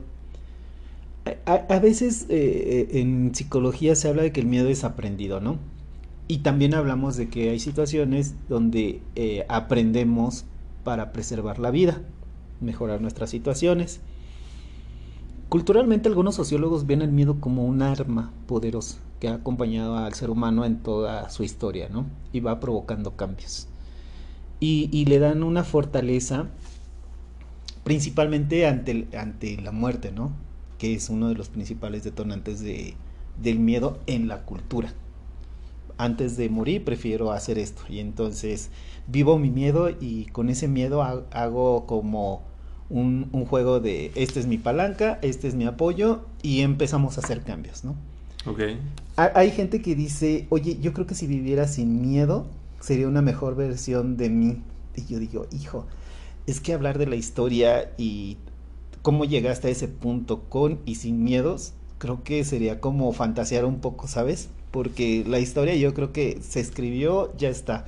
A, 1.44 1.78
veces 1.80 2.26
eh, 2.28 2.88
eh, 2.92 3.00
en 3.00 3.34
psicología 3.34 3.96
se 3.96 4.08
habla 4.08 4.22
de 4.22 4.30
que 4.30 4.40
el 4.40 4.46
miedo 4.46 4.68
es 4.68 4.84
aprendido, 4.84 5.40
¿no? 5.40 5.58
Y 6.28 6.38
también 6.38 6.72
hablamos 6.72 7.16
de 7.16 7.28
que 7.28 7.50
hay 7.50 7.58
situaciones 7.58 8.34
donde 8.48 9.00
eh, 9.16 9.44
aprendemos 9.48 10.44
para 10.84 11.12
preservar 11.12 11.58
la 11.58 11.72
vida, 11.72 12.00
mejorar 12.60 13.00
nuestras 13.00 13.30
situaciones. 13.30 14.00
Culturalmente 15.48 16.08
algunos 16.08 16.36
sociólogos 16.36 16.86
ven 16.86 17.02
el 17.02 17.10
miedo 17.10 17.40
como 17.40 17.64
un 17.64 17.82
arma 17.82 18.32
poderosa 18.46 18.98
que 19.18 19.28
ha 19.28 19.34
acompañado 19.34 19.96
al 19.96 20.14
ser 20.14 20.30
humano 20.30 20.64
en 20.64 20.78
toda 20.78 21.28
su 21.30 21.42
historia, 21.42 21.88
¿no? 21.88 22.06
Y 22.32 22.38
va 22.38 22.60
provocando 22.60 23.16
cambios. 23.16 23.66
Y, 24.60 24.88
y 24.92 25.06
le 25.06 25.18
dan 25.18 25.42
una 25.42 25.64
fortaleza 25.64 26.46
principalmente 27.82 28.66
ante, 28.66 29.08
ante 29.16 29.60
la 29.60 29.72
muerte, 29.72 30.12
¿no? 30.12 30.32
Que 30.78 30.94
es 30.94 31.08
uno 31.10 31.28
de 31.28 31.34
los 31.34 31.48
principales 31.48 32.04
detonantes 32.04 32.60
de, 32.60 32.94
del 33.42 33.58
miedo 33.58 33.98
en 34.06 34.28
la 34.28 34.44
cultura. 34.44 34.92
Antes 35.98 36.36
de 36.36 36.50
morir 36.50 36.84
prefiero 36.84 37.32
hacer 37.32 37.58
esto 37.58 37.82
y 37.88 38.00
entonces 38.00 38.70
vivo 39.06 39.38
mi 39.38 39.50
miedo 39.50 39.88
y 39.88 40.26
con 40.26 40.50
ese 40.50 40.68
miedo 40.68 41.02
hago 41.02 41.86
como 41.86 42.42
un, 42.90 43.28
un 43.32 43.46
juego 43.46 43.80
de 43.80 44.12
este 44.14 44.40
es 44.40 44.46
mi 44.46 44.58
palanca, 44.58 45.18
este 45.22 45.48
es 45.48 45.54
mi 45.54 45.64
apoyo 45.64 46.26
y 46.42 46.60
empezamos 46.60 47.16
a 47.16 47.20
hacer 47.22 47.42
cambios, 47.42 47.84
¿no? 47.84 47.96
Ok. 48.46 48.60
Hay 49.16 49.50
gente 49.50 49.80
que 49.80 49.94
dice, 49.94 50.46
oye, 50.50 50.78
yo 50.80 50.92
creo 50.92 51.06
que 51.06 51.14
si 51.14 51.26
viviera 51.26 51.66
sin 51.66 52.02
miedo 52.02 52.46
sería 52.80 53.08
una 53.08 53.22
mejor 53.22 53.56
versión 53.56 54.16
de 54.16 54.30
mí 54.30 54.62
Y 54.94 55.06
yo 55.06 55.18
digo, 55.18 55.46
hijo, 55.50 55.86
es 56.46 56.60
que 56.60 56.72
hablar 56.74 56.98
de 56.98 57.06
la 57.06 57.16
historia 57.16 57.92
y 57.98 58.36
cómo 59.06 59.24
llegaste 59.24 59.68
a 59.68 59.70
ese 59.70 59.86
punto 59.86 60.40
con 60.48 60.80
y 60.84 60.96
sin 60.96 61.22
miedos, 61.22 61.74
creo 61.98 62.24
que 62.24 62.42
sería 62.42 62.80
como 62.80 63.12
fantasear 63.12 63.64
un 63.64 63.78
poco, 63.78 64.08
¿sabes? 64.08 64.48
Porque 64.72 65.22
la 65.24 65.38
historia 65.38 65.76
yo 65.76 65.94
creo 65.94 66.12
que 66.12 66.40
se 66.42 66.58
escribió, 66.58 67.32
ya 67.36 67.48
está. 67.48 67.86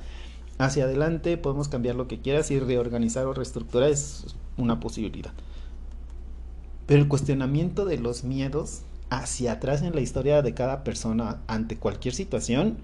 Hacia 0.59 0.85
adelante 0.85 1.35
podemos 1.35 1.67
cambiar 1.67 1.97
lo 1.97 2.07
que 2.07 2.21
quieras 2.21 2.51
y 2.51 2.59
reorganizar 2.61 3.25
o 3.25 3.33
reestructurar 3.33 3.89
es 3.89 4.33
una 4.55 4.79
posibilidad. 4.79 5.33
Pero 6.85 7.01
el 7.01 7.09
cuestionamiento 7.09 7.83
de 7.83 7.97
los 7.97 8.23
miedos 8.23 8.83
hacia 9.09 9.51
atrás 9.51 9.81
en 9.81 9.95
la 9.95 9.99
historia 9.99 10.41
de 10.41 10.53
cada 10.53 10.85
persona 10.85 11.41
ante 11.47 11.75
cualquier 11.75 12.13
situación, 12.13 12.77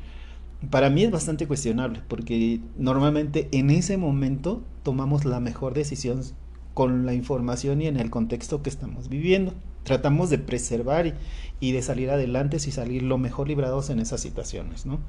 para 0.69 0.89
mí 0.89 1.06
es 1.06 1.12
bastante 1.12 1.48
cuestionable, 1.48 2.02
porque 2.10 2.60
normalmente 2.78 3.48
en 3.54 3.69
ese 3.69 3.95
momento 3.95 4.62
tomamos 4.84 5.24
la 5.24 5.39
mejor 5.39 5.74
decisión 5.74 6.21
con 6.76 7.06
la 7.06 7.14
información 7.14 7.82
y 7.82 7.88
en 7.88 7.98
el 7.98 8.12
contexto 8.12 8.62
que 8.62 8.70
estamos 8.70 9.10
viviendo. 9.10 9.54
Tratamos 9.84 10.30
de 10.30 10.38
preservar 10.38 11.16
y, 11.60 11.72
de 11.72 11.82
salir 11.82 12.12
adelante 12.12 12.58
y 12.58 12.60
salir 12.60 13.02
lo 13.02 13.18
mejor 13.18 13.48
librados 13.48 13.90
en 13.90 14.00
esas 14.00 14.22
situaciones, 14.22 14.86
¿no? 14.86 15.00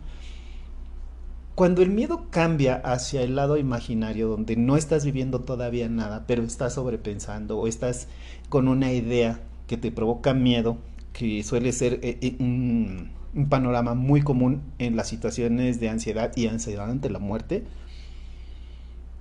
Cuando 1.56 1.82
el 1.82 1.90
miedo 1.90 2.28
cambia 2.30 2.76
hacia 2.76 3.22
el 3.22 3.34
lado 3.34 3.56
imaginario, 3.56 4.28
donde 4.28 4.56
no 4.56 4.76
estás 4.76 5.04
viviendo 5.04 5.40
todavía 5.40 5.88
nada, 5.88 6.24
pero 6.26 6.42
estás 6.42 6.74
sobrepensando 6.74 7.58
o 7.58 7.66
estás 7.66 8.08
con 8.48 8.68
una 8.68 8.92
idea 8.92 9.40
que 9.66 9.76
te 9.76 9.90
provoca 9.90 10.34
miedo, 10.34 10.76
que 11.12 11.42
suele 11.42 11.72
ser 11.72 11.94
eh, 12.02 12.18
eh, 12.20 12.36
un, 12.38 13.10
panorama 13.48 13.94
muy 13.94 14.22
común 14.22 14.62
en 14.78 14.96
las 14.96 15.08
situaciones 15.08 15.80
de 15.80 15.88
ansiedad 15.88 16.30
y 16.36 16.46
ansiedad 16.46 16.88
ante 16.90 17.10
la 17.10 17.18
muerte. 17.18 17.64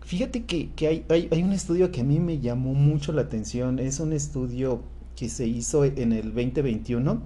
Fíjate 0.05 0.45
que, 0.45 0.69
hay, 1.09 1.41
un 1.41 1.51
estudio 1.51 1.91
que 1.91 2.01
a 2.01 2.03
mí 2.03 2.19
me 2.19 2.39
llamó 2.39 2.75
mucho 2.75 3.11
la 3.11 3.23
atención. 3.23 3.79
Es 3.79 3.99
un 3.99 4.13
estudio 4.13 4.81
que 5.15 5.29
se 5.29 5.47
hizo 5.47 5.83
en 5.83 6.13
el 6.13 6.25
2021 6.25 7.23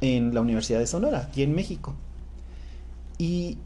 en 0.00 0.32
la 0.32 0.40
Universidad 0.40 0.78
de 0.78 0.86
Sonora, 0.86 1.18
aquí 1.18 1.42
en 1.42 1.52
México. 1.52 1.96
Y 3.18 3.58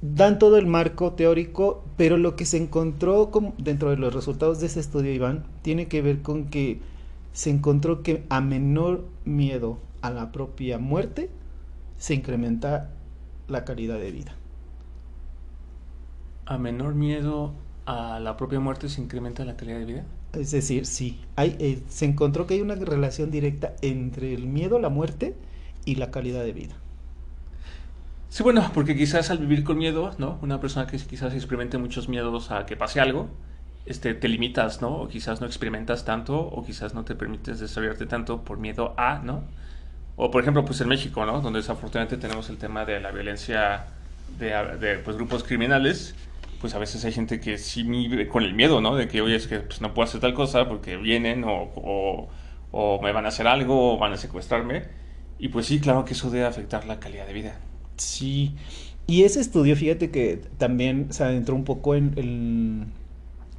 dan 0.00 0.38
todo 0.38 0.56
el 0.56 0.66
marco 0.66 1.12
teórico, 1.12 1.84
pero 1.98 2.16
lo 2.16 2.36
que 2.36 2.46
se 2.46 2.56
encontró 2.56 3.30
dentro 3.58 3.90
de 3.90 3.98
los 3.98 4.14
resultados 4.14 4.58
de 4.60 4.68
ese 4.68 4.80
estudio, 4.80 5.12
Iván, 5.12 5.44
tiene 5.60 5.88
que 5.88 6.00
ver 6.00 6.22
con 6.22 6.46
que 6.46 6.80
se 7.34 7.50
encontró 7.50 8.02
que 8.02 8.24
a 8.30 8.40
menor 8.40 9.04
miedo 9.26 9.78
a 10.00 10.08
la 10.08 10.32
propia 10.32 10.78
muerte, 10.78 11.28
se 11.98 12.14
incrementa 12.14 12.88
la 13.46 13.66
calidad 13.66 13.98
de 13.98 14.10
vida. 14.10 14.37
A 16.48 16.56
menor 16.56 16.94
miedo 16.94 17.52
a 17.84 18.20
la 18.20 18.38
propia 18.38 18.58
muerte 18.58 18.88
se 18.88 19.02
incrementa 19.02 19.44
la 19.44 19.54
calidad 19.54 19.78
de 19.80 19.84
vida. 19.84 20.04
Es 20.32 20.50
decir, 20.50 20.86
sí, 20.86 21.20
hay, 21.36 21.56
eh, 21.58 21.82
se 21.90 22.06
encontró 22.06 22.46
que 22.46 22.54
hay 22.54 22.62
una 22.62 22.74
relación 22.74 23.30
directa 23.30 23.74
entre 23.82 24.32
el 24.32 24.46
miedo 24.46 24.78
a 24.78 24.80
la 24.80 24.88
muerte 24.88 25.34
y 25.84 25.96
la 25.96 26.10
calidad 26.10 26.42
de 26.42 26.54
vida. 26.54 26.74
Sí, 28.30 28.42
bueno, 28.42 28.70
porque 28.72 28.96
quizás 28.96 29.30
al 29.30 29.38
vivir 29.38 29.62
con 29.62 29.76
miedo, 29.76 30.14
¿no? 30.16 30.38
Una 30.40 30.58
persona 30.58 30.86
que 30.86 30.96
quizás 30.96 31.34
experimente 31.34 31.76
muchos 31.76 32.08
miedos 32.08 32.50
a 32.50 32.64
que 32.64 32.76
pase 32.76 33.00
algo, 33.00 33.28
este, 33.84 34.14
te 34.14 34.28
limitas, 34.28 34.80
¿no? 34.80 35.02
O 35.02 35.08
quizás 35.08 35.42
no 35.42 35.46
experimentas 35.46 36.06
tanto, 36.06 36.38
o 36.38 36.64
quizás 36.64 36.94
no 36.94 37.04
te 37.04 37.14
permites 37.14 37.60
desarrollarte 37.60 38.06
tanto 38.06 38.42
por 38.42 38.58
miedo 38.58 38.94
a, 38.96 39.18
¿no? 39.18 39.44
O 40.16 40.30
por 40.30 40.42
ejemplo, 40.42 40.64
pues 40.64 40.80
en 40.80 40.88
México, 40.88 41.26
¿no? 41.26 41.42
Donde 41.42 41.60
desafortunadamente 41.60 42.16
tenemos 42.16 42.48
el 42.48 42.56
tema 42.56 42.86
de 42.86 43.00
la 43.00 43.12
violencia 43.12 43.86
de, 44.38 45.00
pues, 45.04 45.16
grupos 45.16 45.42
criminales, 45.42 46.14
pues 46.60 46.74
a 46.74 46.78
veces 46.78 47.04
hay 47.04 47.12
gente 47.12 47.40
que 47.40 47.58
sí 47.58 47.82
vive 47.82 48.28
con 48.28 48.42
el 48.42 48.54
miedo, 48.54 48.80
¿no? 48.80 48.96
De 48.96 49.08
que, 49.08 49.20
oye, 49.20 49.36
es 49.36 49.46
que 49.46 49.60
pues, 49.60 49.80
no 49.80 49.94
puedo 49.94 50.08
hacer 50.08 50.20
tal 50.20 50.34
cosa 50.34 50.68
porque 50.68 50.96
vienen 50.96 51.44
o, 51.44 52.28
o 52.72 53.00
me 53.02 53.12
van 53.12 53.24
a 53.24 53.28
hacer 53.28 53.46
algo 53.46 53.94
o 53.94 53.98
van 53.98 54.12
a 54.12 54.16
secuestrarme. 54.16 54.84
Y 55.38 55.48
pues 55.48 55.66
sí, 55.66 55.80
claro 55.80 56.04
que 56.04 56.14
eso 56.14 56.30
debe 56.30 56.46
afectar 56.46 56.86
la 56.86 56.98
calidad 56.98 57.26
de 57.26 57.32
vida. 57.32 57.58
Sí. 57.96 58.54
Y 59.06 59.22
ese 59.22 59.40
estudio, 59.40 59.76
fíjate 59.76 60.10
que 60.10 60.40
también 60.58 61.12
se 61.12 61.24
adentró 61.24 61.54
un 61.54 61.64
poco 61.64 61.94
en, 61.94 62.92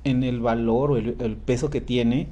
en 0.04 0.24
el 0.24 0.40
valor 0.40 0.92
o 0.92 0.98
el, 0.98 1.38
peso 1.38 1.70
que 1.70 1.82
tiene 1.82 2.28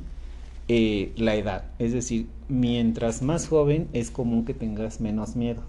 eh, 0.67 1.13
la 1.15 1.35
edad. 1.35 1.65
Es 1.79 1.93
decir, 1.93 2.27
mientras 2.47 3.21
más 3.21 3.47
joven 3.47 3.87
es 3.93 4.11
común 4.11 4.45
que 4.45 4.53
tengas 4.53 5.01
menos 5.01 5.35
miedos. 5.35 5.63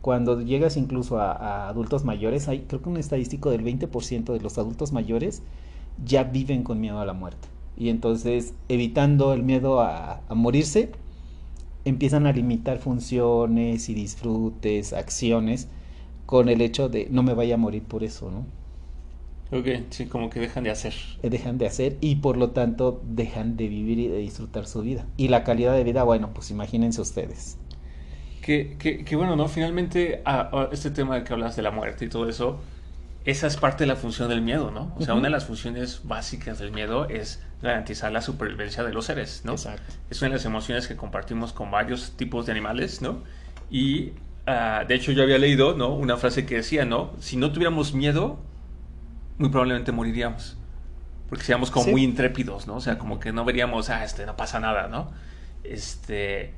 Cuando 0.00 0.40
llegas 0.40 0.76
incluso 0.76 1.18
a, 1.18 1.68
adultos 1.68 2.04
mayores, 2.04 2.48
hay 2.48 2.60
creo 2.60 2.82
que 2.82 2.88
un 2.88 2.96
estadístico 2.96 3.50
del 3.50 3.64
20% 3.64 4.32
de 4.32 4.40
los 4.40 4.58
adultos 4.58 4.92
mayores 4.92 5.42
ya 6.04 6.24
viven 6.24 6.62
con 6.62 6.80
miedo 6.80 7.00
a 7.00 7.06
la 7.06 7.12
muerte. 7.12 7.48
Y 7.76 7.90
entonces, 7.90 8.54
evitando 8.68 9.32
el 9.32 9.42
miedo 9.42 9.80
a, 9.80 10.22
a 10.28 10.34
morirse, 10.34 10.92
empiezan 11.84 12.26
a 12.26 12.32
limitar 12.32 12.78
funciones 12.78 13.88
y 13.88 13.94
disfrutes, 13.94 14.92
acciones, 14.92 15.68
con 16.26 16.48
el 16.48 16.60
hecho 16.60 16.88
de 16.88 17.08
no 17.10 17.22
me 17.22 17.34
vaya 17.34 17.54
a 17.54 17.58
morir 17.58 17.82
por 17.82 18.04
eso, 18.04 18.30
¿no? 18.30 18.44
Ok, 19.50 19.66
sí, 19.90 20.06
como 20.06 20.28
que 20.28 20.40
dejan 20.40 20.64
de 20.64 20.70
hacer. 20.70 20.92
Eh, 21.22 21.30
dejan 21.30 21.56
de 21.56 21.66
hacer 21.66 21.96
y 22.00 22.16
por 22.16 22.36
lo 22.36 22.50
tanto 22.50 23.00
dejan 23.04 23.56
de 23.56 23.68
vivir 23.68 23.98
y 23.98 24.08
de 24.08 24.18
disfrutar 24.18 24.66
su 24.66 24.82
vida. 24.82 25.06
Y 25.16 25.28
la 25.28 25.42
calidad 25.42 25.72
de 25.72 25.84
vida, 25.84 26.02
bueno, 26.04 26.30
pues 26.34 26.50
imagínense 26.50 27.00
ustedes. 27.00 27.56
Que, 28.48 28.78
que, 28.78 29.04
que 29.04 29.14
bueno, 29.14 29.36
¿no? 29.36 29.46
Finalmente, 29.46 30.22
ah, 30.24 30.48
ah, 30.54 30.68
este 30.72 30.90
tema 30.90 31.16
de 31.16 31.22
que 31.22 31.34
hablas 31.34 31.54
de 31.54 31.60
la 31.60 31.70
muerte 31.70 32.06
y 32.06 32.08
todo 32.08 32.26
eso, 32.30 32.58
esa 33.26 33.46
es 33.46 33.58
parte 33.58 33.84
de 33.84 33.88
la 33.88 33.96
función 33.96 34.30
del 34.30 34.40
miedo, 34.40 34.70
¿no? 34.70 34.94
O 34.96 35.02
sea, 35.02 35.12
una 35.12 35.24
de 35.24 35.32
las 35.32 35.44
funciones 35.44 36.00
básicas 36.04 36.58
del 36.58 36.72
miedo 36.72 37.06
es 37.10 37.42
garantizar 37.60 38.10
la 38.10 38.22
supervivencia 38.22 38.82
de 38.84 38.94
los 38.94 39.04
seres, 39.04 39.42
¿no? 39.44 39.52
Exacto. 39.52 39.92
Es 40.08 40.22
una 40.22 40.30
de 40.30 40.36
las 40.36 40.46
emociones 40.46 40.88
que 40.88 40.96
compartimos 40.96 41.52
con 41.52 41.70
varios 41.70 42.12
tipos 42.12 42.46
de 42.46 42.52
animales, 42.52 43.02
¿no? 43.02 43.22
Y 43.70 44.12
uh, 44.46 44.86
de 44.88 44.94
hecho 44.94 45.12
yo 45.12 45.24
había 45.24 45.36
leído, 45.36 45.76
¿no? 45.76 45.94
Una 45.94 46.16
frase 46.16 46.46
que 46.46 46.54
decía, 46.54 46.86
¿no? 46.86 47.12
Si 47.20 47.36
no 47.36 47.52
tuviéramos 47.52 47.92
miedo, 47.92 48.38
muy 49.36 49.50
probablemente 49.50 49.92
moriríamos. 49.92 50.56
Porque 51.28 51.44
seríamos 51.44 51.70
como 51.70 51.90
muy 51.90 52.02
intrépidos, 52.02 52.66
¿no? 52.66 52.76
O 52.76 52.80
sea, 52.80 52.96
como 52.96 53.20
que 53.20 53.30
no 53.30 53.44
veríamos, 53.44 53.90
ah, 53.90 54.04
este, 54.04 54.24
no 54.24 54.38
pasa 54.38 54.58
nada, 54.58 54.88
¿no? 54.88 55.10
Este, 55.64 56.54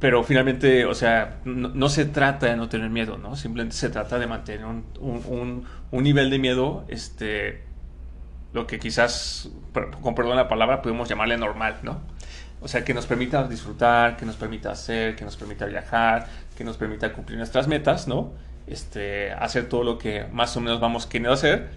pero 0.00 0.22
finalmente, 0.22 0.84
o 0.84 0.94
sea, 0.94 1.38
no, 1.44 1.88
se 1.88 2.04
trata 2.04 2.46
de 2.46 2.56
no 2.56 2.68
tener 2.68 2.90
miedo, 2.90 3.16
¿no? 3.16 3.36
Simplemente 3.36 3.76
se 3.76 3.88
trata 3.88 4.18
de 4.18 4.26
mantener 4.26 4.66
un, 4.66 4.84
un, 5.00 5.64
un, 5.90 6.02
nivel 6.02 6.30
de 6.30 6.38
miedo, 6.38 6.84
este, 6.88 7.62
lo 8.52 8.66
que 8.66 8.78
quizás, 8.78 9.50
con 10.02 10.14
perdón 10.14 10.36
la 10.36 10.48
palabra, 10.48 10.82
podemos 10.82 11.08
llamarle 11.08 11.36
normal, 11.38 11.78
¿no? 11.82 12.00
O 12.60 12.68
sea, 12.68 12.84
que 12.84 12.94
nos 12.94 13.06
permita 13.06 13.46
disfrutar, 13.46 14.16
que 14.16 14.26
nos 14.26 14.36
permita 14.36 14.70
hacer, 14.70 15.16
que 15.16 15.24
nos 15.24 15.36
permita 15.36 15.66
viajar, 15.66 16.28
que 16.56 16.64
nos 16.64 16.76
permita 16.76 17.12
cumplir 17.12 17.38
nuestras 17.38 17.68
metas, 17.68 18.08
¿no? 18.08 18.32
Este, 18.66 19.32
hacer 19.32 19.68
todo 19.68 19.84
lo 19.84 19.98
que 19.98 20.26
más 20.32 20.56
o 20.56 20.60
menos 20.60 20.80
vamos 20.80 21.06
queriendo 21.06 21.32
hacer 21.32 21.68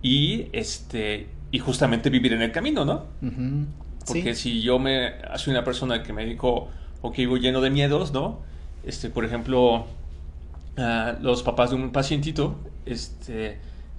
y, 0.00 0.48
este, 0.52 1.28
y 1.50 1.58
justamente 1.58 2.08
vivir 2.08 2.32
en 2.32 2.42
el 2.42 2.52
camino, 2.52 2.84
¿no? 2.84 3.06
Porque 4.06 4.34
si 4.34 4.62
yo 4.62 4.78
me 4.78 5.12
soy 5.36 5.52
una 5.52 5.64
persona 5.64 6.02
que 6.02 6.12
me 6.12 6.24
dedico 6.24 6.70
o 7.02 7.12
que 7.12 7.22
vivo 7.22 7.36
lleno 7.36 7.60
de 7.60 7.70
miedos, 7.70 8.12
¿no? 8.12 8.40
Este, 8.84 9.10
por 9.10 9.24
ejemplo, 9.24 9.86
ah, 10.76 11.16
los 11.20 11.42
papás 11.42 11.70
de 11.70 11.76
un 11.76 11.90
pacientito, 11.90 12.58
este, 12.86 13.58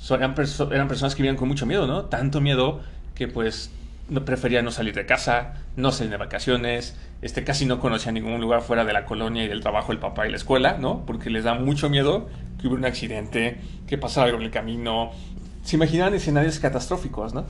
eran, 0.10 0.34
personas 0.34 1.16
que 1.16 1.22
vivían 1.22 1.36
con 1.36 1.48
mucho 1.48 1.66
miedo, 1.66 1.88
¿no? 1.88 2.06
Tanto 2.06 2.42
miedo 2.42 2.82
que 3.16 3.28
pues 3.28 3.72
preferían 4.26 4.66
no 4.66 4.72
salir 4.72 4.96
de 4.96 5.06
casa, 5.06 5.56
no 5.76 5.92
salir 5.92 6.12
de 6.12 6.18
vacaciones, 6.18 6.98
este, 7.22 7.44
casi 7.44 7.66
no 7.66 7.80
conocían 7.80 8.16
ningún 8.16 8.42
lugar 8.42 8.62
fuera 8.62 8.86
de 8.86 8.94
la 8.94 9.06
colonia 9.06 9.44
y 9.44 9.48
del 9.48 9.62
trabajo 9.62 9.92
del 9.92 10.00
papá 10.00 10.28
y 10.28 10.32
la 10.32 10.38
escuela, 10.38 10.78
¿no? 10.80 11.06
Porque 11.06 11.30
les 11.30 11.44
da 11.44 11.54
mucho 11.54 11.90
miedo 11.90 12.28
que 12.60 12.68
hubiera 12.68 12.80
un 12.80 12.86
accidente, 12.86 13.60
que 13.88 13.98
pasara 13.98 14.28
algo 14.28 14.40
en 14.40 14.46
el 14.46 14.52
camino. 14.52 15.12
Se 15.64 15.76
imaginaban 15.76 16.14
escenarios 16.16 16.58
catastróficos, 16.60 17.34
¿no? 17.34 17.46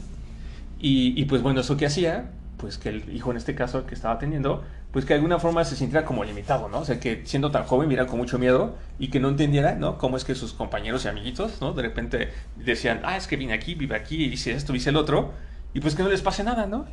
Y, 0.79 1.19
y 1.19 1.25
pues 1.25 1.41
bueno, 1.41 1.61
eso 1.61 1.77
que 1.77 1.85
hacía, 1.85 2.31
pues 2.57 2.77
que 2.77 2.89
el 2.89 3.15
hijo 3.15 3.31
en 3.31 3.37
este 3.37 3.55
caso 3.55 3.85
que 3.85 3.95
estaba 3.95 4.17
teniendo, 4.17 4.63
pues 4.91 5.05
que 5.05 5.13
de 5.13 5.15
alguna 5.15 5.37
forma 5.37 5.63
se 5.65 5.75
sintiera 5.75 6.05
como 6.05 6.23
limitado, 6.23 6.67
¿no? 6.67 6.79
O 6.79 6.85
sea, 6.85 6.99
que 6.99 7.21
siendo 7.25 7.51
tan 7.51 7.63
joven 7.65 7.89
viera 7.89 8.07
con 8.07 8.17
mucho 8.17 8.39
miedo 8.39 8.75
y 8.97 9.09
que 9.09 9.19
no 9.19 9.29
entendiera, 9.29 9.75
¿no? 9.75 9.97
Cómo 9.99 10.17
es 10.17 10.25
que 10.25 10.33
sus 10.33 10.53
compañeros 10.53 11.05
y 11.05 11.09
amiguitos, 11.09 11.61
¿no? 11.61 11.73
De 11.73 11.83
repente 11.83 12.29
decían, 12.55 13.01
ah, 13.03 13.15
es 13.15 13.27
que 13.27 13.35
vine 13.35 13.53
aquí, 13.53 13.75
vive 13.75 13.95
aquí, 13.95 14.25
hice 14.25 14.51
esto, 14.51 14.73
hice 14.73 14.89
el 14.89 14.95
otro, 14.95 15.33
y 15.73 15.79
pues 15.79 15.95
que 15.95 16.01
no 16.01 16.09
les 16.09 16.21
pase 16.23 16.43
nada, 16.43 16.65
¿no? 16.65 16.85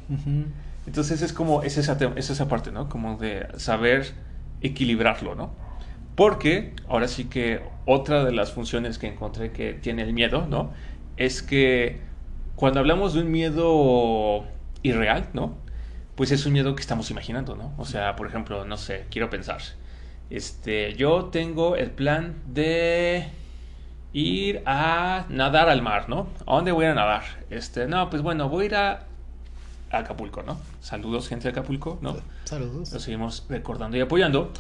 Entonces 0.87 1.23
es 1.23 1.33
como, 1.33 1.63
es 1.63 1.79
esa, 1.79 1.97
es 2.17 2.31
esa 2.31 2.49
parte, 2.49 2.71
¿no? 2.71 2.89
Como 2.89 3.17
de 3.17 3.47
saber 3.57 4.13
equilibrarlo, 4.61 5.35
¿no? 5.35 5.53
Porque 6.15 6.75
ahora 6.89 7.09
sí 7.09 7.25
que 7.25 7.63
otra 7.87 8.25
de 8.25 8.33
las 8.33 8.53
funciones 8.53 8.99
que 8.99 9.07
encontré 9.07 9.53
que 9.53 9.73
tiene 9.73 10.03
el 10.03 10.13
miedo, 10.13 10.47
¿no? 10.47 10.73
Es 11.17 11.43
que 11.43 12.01
cuando 12.57 12.81
hablamos 12.81 13.15
de 13.15 13.23
un 13.23 13.31
miedo 13.31 14.45
irreal, 14.83 15.29
¿no? 15.33 15.57
Pues 16.17 16.33
es 16.33 16.45
un 16.47 16.55
miedo 16.55 16.75
que 16.75 16.81
estamos 16.81 17.11
imaginando, 17.11 17.55
¿no? 17.57 17.73
O 17.77 17.85
sea, 17.85 18.17
por 18.17 18.27
ejemplo, 18.27 18.65
no 18.65 18.77
sé, 18.77 19.07
quiero 19.11 19.31
pensar. 19.31 19.61
Este, 20.31 20.95
yo 20.95 21.27
tengo 21.27 21.77
el 21.77 21.91
plan 21.91 22.35
de 22.47 23.29
ir 24.13 24.63
a 24.65 25.27
nadar 25.29 25.69
al 25.69 25.83
mar, 25.83 26.09
¿no? 26.09 26.29
¿A 26.47 26.55
dónde 26.55 26.73
voy 26.73 26.87
a 26.87 26.95
nadar? 26.95 27.23
Este, 27.51 27.87
no, 27.87 28.09
pues 28.09 28.23
bueno, 28.23 28.49
voy 28.49 28.65
a 28.65 28.67
ir 28.67 28.75
a 28.75 29.07
Acapulco, 29.91 30.43
¿no? 30.43 30.59
Saludos, 30.81 31.29
gente 31.29 31.45
de 31.45 31.51
Acapulco, 31.51 31.99
¿no? 32.01 32.17
Saludos. 32.45 32.93
Lo 32.93 32.99
seguimos 32.99 33.45
recordando 33.51 33.99
y 33.99 34.01
apoyando. 34.01 34.53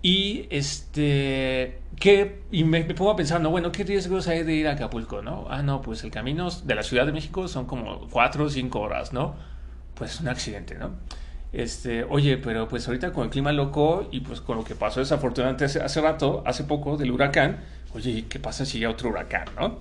Y 0.00 0.46
este, 0.48 1.80
¿qué? 1.98 2.40
Y 2.50 2.64
me, 2.64 2.84
me, 2.84 2.94
pongo 2.94 3.10
a 3.10 3.16
pensar, 3.16 3.40
no, 3.42 3.50
bueno, 3.50 3.72
¿qué 3.72 3.84
riesgos 3.84 4.26
hay 4.26 4.42
de 4.42 4.54
ir 4.54 4.68
a 4.68 4.72
Acapulco, 4.72 5.20
no? 5.20 5.46
Ah, 5.50 5.62
no, 5.62 5.82
pues 5.82 6.02
el 6.02 6.10
camino 6.10 6.48
de 6.50 6.74
la 6.74 6.82
Ciudad 6.82 7.04
de 7.04 7.12
México 7.12 7.46
son 7.46 7.66
como 7.66 8.08
cuatro 8.08 8.44
o 8.44 8.48
cinco 8.48 8.80
horas, 8.80 9.12
¿no? 9.12 9.34
Pues 9.98 10.20
un 10.20 10.28
accidente, 10.28 10.76
¿no? 10.76 10.92
Este, 11.52 12.04
oye, 12.04 12.36
pero 12.36 12.68
pues 12.68 12.86
ahorita 12.86 13.12
con 13.12 13.24
el 13.24 13.30
clima 13.30 13.52
loco 13.52 14.08
y 14.12 14.20
pues 14.20 14.40
con 14.40 14.56
lo 14.56 14.64
que 14.64 14.76
pasó 14.76 15.00
desafortunadamente 15.00 15.64
hace, 15.64 16.00
rato, 16.00 16.42
hace 16.46 16.64
poco 16.64 16.96
del 16.96 17.10
huracán, 17.10 17.64
oye, 17.94 18.26
¿qué 18.28 18.38
pasa 18.38 18.64
si 18.64 18.78
hay 18.78 18.84
otro 18.84 19.10
huracán, 19.10 19.46
no? 19.58 19.80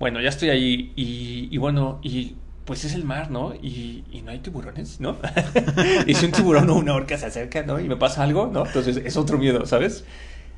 Bueno, 0.00 0.20
ya 0.20 0.30
estoy 0.30 0.50
ahí 0.50 0.92
y, 0.96 1.48
y 1.52 1.58
bueno, 1.58 2.00
y 2.02 2.34
pues 2.64 2.84
es 2.84 2.94
el 2.94 3.04
mar, 3.04 3.30
¿no? 3.30 3.54
Y, 3.54 4.04
y 4.10 4.22
no 4.22 4.32
hay 4.32 4.38
tiburones, 4.38 4.98
¿no? 4.98 5.16
y 6.06 6.14
si 6.14 6.26
un 6.26 6.32
tiburón 6.32 6.68
o 6.70 6.74
una 6.74 6.94
orca 6.94 7.16
se 7.16 7.26
acerca, 7.26 7.62
¿no? 7.62 7.78
Y 7.78 7.88
me 7.88 7.96
pasa 7.96 8.22
algo, 8.22 8.46
¿no? 8.46 8.66
Entonces 8.66 8.96
es 8.96 9.16
otro 9.16 9.38
miedo, 9.38 9.66
¿sabes? 9.66 10.04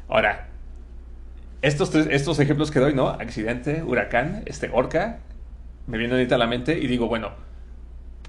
Ahora, 0.09 0.49
estos, 1.61 1.91
tres, 1.91 2.07
estos 2.11 2.39
ejemplos 2.39 2.71
que 2.71 2.79
doy, 2.79 2.95
¿no? 2.95 3.09
Accidente, 3.09 3.83
huracán, 3.83 4.45
este, 4.47 4.71
orca, 4.73 5.19
me 5.87 5.99
vienen 5.99 6.17
ahorita 6.17 6.37
a 6.37 6.39
la 6.39 6.47
mente 6.47 6.79
y 6.79 6.87
digo, 6.87 7.09
bueno, 7.09 7.33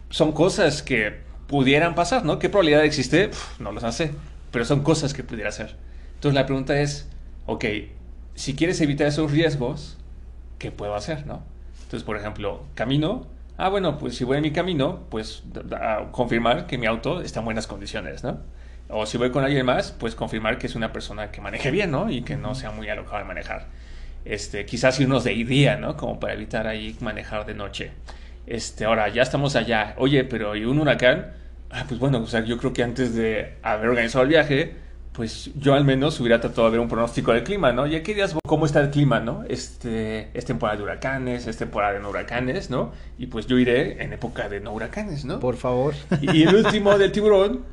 son 0.09 0.31
cosas 0.31 0.81
que 0.81 1.17
pudieran 1.47 1.95
pasar, 1.95 2.25
¿no? 2.25 2.39
¿Qué 2.39 2.49
probabilidad 2.49 2.83
existe? 2.83 3.31
No 3.59 3.71
lo 3.71 3.91
sé, 3.91 4.11
pero 4.51 4.65
son 4.65 4.83
cosas 4.83 5.13
que 5.13 5.23
pudiera 5.23 5.51
ser. 5.51 5.75
Entonces 6.15 6.35
la 6.35 6.45
pregunta 6.45 6.79
es, 6.79 7.09
ok, 7.45 7.65
si 8.35 8.55
quieres 8.55 8.81
evitar 8.81 9.07
esos 9.07 9.31
riesgos, 9.31 9.97
¿qué 10.59 10.71
puedo 10.71 10.95
hacer, 10.95 11.25
no? 11.25 11.43
Entonces, 11.83 12.03
por 12.03 12.17
ejemplo, 12.17 12.63
camino, 12.75 13.27
ah, 13.57 13.69
bueno, 13.69 13.97
pues 13.97 14.15
si 14.15 14.23
voy 14.23 14.37
en 14.37 14.43
mi 14.43 14.51
camino, 14.51 15.03
pues 15.09 15.43
confirmar 16.11 16.67
que 16.67 16.77
mi 16.77 16.85
auto 16.85 17.21
está 17.21 17.39
en 17.39 17.45
buenas 17.45 17.67
condiciones, 17.67 18.23
¿no? 18.23 18.39
O 18.89 19.05
si 19.05 19.17
voy 19.17 19.31
con 19.31 19.43
alguien 19.43 19.65
más, 19.65 19.91
pues 19.91 20.15
confirmar 20.15 20.57
que 20.57 20.67
es 20.67 20.75
una 20.75 20.93
persona 20.93 21.31
que 21.31 21.41
maneje 21.41 21.71
bien, 21.71 21.91
¿no? 21.91 22.09
Y 22.09 22.21
que 22.21 22.37
no 22.37 22.55
sea 22.55 22.71
muy 22.71 22.89
alocado 22.89 23.17
de 23.17 23.23
manejar. 23.25 23.65
Este, 24.23 24.65
quizás 24.65 24.99
irnos 24.99 25.23
de 25.23 25.33
día, 25.33 25.77
¿no? 25.77 25.97
Como 25.97 26.19
para 26.19 26.33
evitar 26.33 26.67
ahí 26.67 26.95
manejar 27.01 27.45
de 27.45 27.53
noche. 27.53 27.91
Este, 28.47 28.85
ahora, 28.85 29.09
ya 29.09 29.21
estamos 29.21 29.55
allá. 29.57 29.93
Oye, 29.97 30.23
pero 30.23 30.55
¿y 30.55 30.63
un 30.65 30.79
huracán? 30.79 31.33
Ah, 31.69 31.83
pues 31.87 31.99
bueno, 31.99 32.19
o 32.19 32.27
sea, 32.27 32.43
yo 32.45 32.57
creo 32.57 32.71
que 32.71 32.81
antes 32.81 33.13
de 33.13 33.57
haber 33.61 33.89
organizado 33.89 34.23
el 34.23 34.29
viaje, 34.29 34.73
pues 35.11 35.51
yo 35.55 35.73
al 35.73 35.83
menos 35.83 36.17
hubiera 36.21 36.39
tratado 36.39 36.67
de 36.67 36.71
ver 36.71 36.79
un 36.79 36.87
pronóstico 36.87 37.33
del 37.33 37.43
clima, 37.43 37.73
¿no? 37.73 37.85
¿Y 37.87 37.99
qué 38.03 38.13
días 38.13 38.35
cómo 38.45 38.65
está 38.65 38.79
el 38.79 38.89
clima, 38.89 39.19
¿no? 39.19 39.43
Este, 39.49 40.29
es 40.33 40.45
temporada 40.45 40.77
de 40.77 40.83
huracanes, 40.83 41.45
es 41.45 41.57
temporada 41.57 41.93
de 41.93 41.99
no 41.99 42.09
huracanes, 42.09 42.69
¿no? 42.69 42.93
Y 43.17 43.27
pues 43.27 43.47
yo 43.47 43.59
iré 43.59 44.01
en 44.01 44.13
época 44.13 44.47
de 44.47 44.61
no 44.61 44.71
huracanes, 44.71 45.25
¿no? 45.25 45.39
Por 45.41 45.57
favor. 45.57 45.93
Y 46.21 46.43
el 46.43 46.55
último 46.55 46.97
del 46.97 47.11
tiburón, 47.11 47.65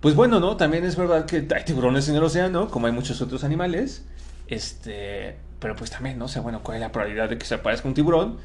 pues 0.00 0.16
bueno, 0.16 0.40
¿no? 0.40 0.56
También 0.56 0.84
es 0.84 0.96
verdad 0.96 1.24
que 1.24 1.46
hay 1.54 1.64
tiburones 1.64 2.08
en 2.08 2.16
el 2.16 2.24
océano, 2.24 2.68
como 2.68 2.88
hay 2.88 2.92
muchos 2.92 3.20
otros 3.22 3.44
animales, 3.44 4.04
este, 4.48 5.36
pero 5.60 5.76
pues 5.76 5.90
también, 5.90 6.18
¿no? 6.18 6.24
O 6.24 6.28
sea, 6.28 6.42
bueno, 6.42 6.62
¿cuál 6.64 6.78
es 6.78 6.80
la 6.80 6.90
probabilidad 6.90 7.28
de 7.28 7.38
que 7.38 7.46
se 7.46 7.54
aparezca 7.54 7.86
un 7.86 7.94
tiburón? 7.94 8.38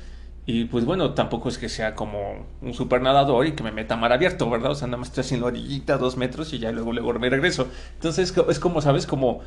Y 0.45 0.65
pues 0.65 0.85
bueno, 0.85 1.13
tampoco 1.13 1.49
es 1.49 1.57
que 1.57 1.69
sea 1.69 1.93
como 1.93 2.47
un 2.61 2.73
super 2.73 3.01
nadador 3.01 3.45
y 3.45 3.51
que 3.51 3.63
me 3.63 3.71
meta 3.71 3.95
mar 3.95 4.11
abierto, 4.11 4.49
¿verdad? 4.49 4.71
O 4.71 4.75
sea, 4.75 4.87
nada 4.87 4.97
más 4.97 5.09
estoy 5.09 5.21
haciendo 5.21 5.45
orillita, 5.45 5.97
dos 5.97 6.17
metros 6.17 6.51
y 6.53 6.59
ya 6.59 6.71
luego, 6.71 6.93
luego 6.93 7.13
me 7.19 7.29
regreso. 7.29 7.67
Entonces 7.93 8.35
es 8.49 8.59
como, 8.59 8.81
¿sabes? 8.81 9.05
Como 9.05 9.41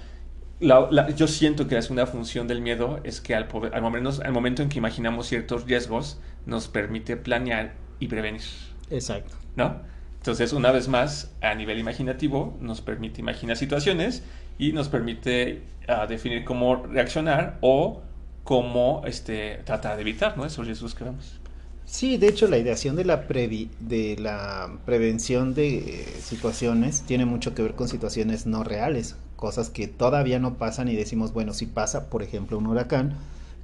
la, 0.61 0.89
la, 0.91 1.11
yo 1.11 1.27
siento 1.27 1.67
que 1.67 1.77
es 1.77 1.91
una 1.91 2.07
función 2.07 2.47
del 2.47 2.61
miedo, 2.61 3.01
es 3.03 3.21
que 3.21 3.35
al, 3.35 3.49
al, 3.73 3.83
momento, 3.83 4.13
al 4.25 4.33
momento 4.33 4.63
en 4.63 4.69
que 4.69 4.79
imaginamos 4.79 5.27
ciertos 5.27 5.65
riesgos, 5.65 6.21
nos 6.47 6.69
permite 6.69 7.17
planear 7.17 7.75
y 7.99 8.07
prevenir. 8.07 8.43
Exacto. 8.91 9.35
¿No? 9.57 9.81
Entonces, 10.19 10.53
una 10.53 10.71
vez 10.71 10.89
más, 10.89 11.33
a 11.43 11.55
nivel 11.55 11.79
imaginativo, 11.79 12.57
nos 12.61 12.81
permite 12.81 13.21
imaginar 13.21 13.57
situaciones 13.57 14.23
y 14.59 14.73
nos 14.73 14.89
permite 14.89 15.65
uh, 15.89 16.07
definir 16.09 16.45
cómo 16.45 16.77
reaccionar 16.77 17.59
o 17.61 18.03
cómo 18.45 19.03
este, 19.07 19.63
tratar 19.65 19.97
de 19.97 20.03
evitar 20.03 20.37
¿no? 20.37 20.45
esos 20.45 20.67
riesgos 20.67 20.95
que 20.95 21.05
vemos. 21.05 21.41
Sí, 21.87 22.17
de 22.17 22.29
hecho 22.29 22.47
la 22.47 22.59
ideación 22.59 22.97
de 22.97 23.05
la, 23.05 23.27
previ 23.27 23.71
de 23.81 24.17
la 24.19 24.79
prevención 24.87 25.55
de 25.55 25.77
eh, 25.77 26.07
situaciones 26.23 27.03
tiene 27.03 27.25
mucho 27.25 27.55
que 27.55 27.63
ver 27.63 27.75
con 27.75 27.89
situaciones 27.89 28.47
no 28.47 28.65
reales, 28.65 29.17
cosas 29.37 29.71
que 29.71 29.87
todavía 29.87 30.39
no 30.39 30.55
pasan 30.55 30.89
y 30.89 30.97
decimos, 30.97 31.33
bueno, 31.33 31.53
si 31.53 31.67
pasa, 31.67 32.09
por 32.09 32.23
ejemplo, 32.23 32.59
un 32.59 32.67
huracán, 32.67 33.17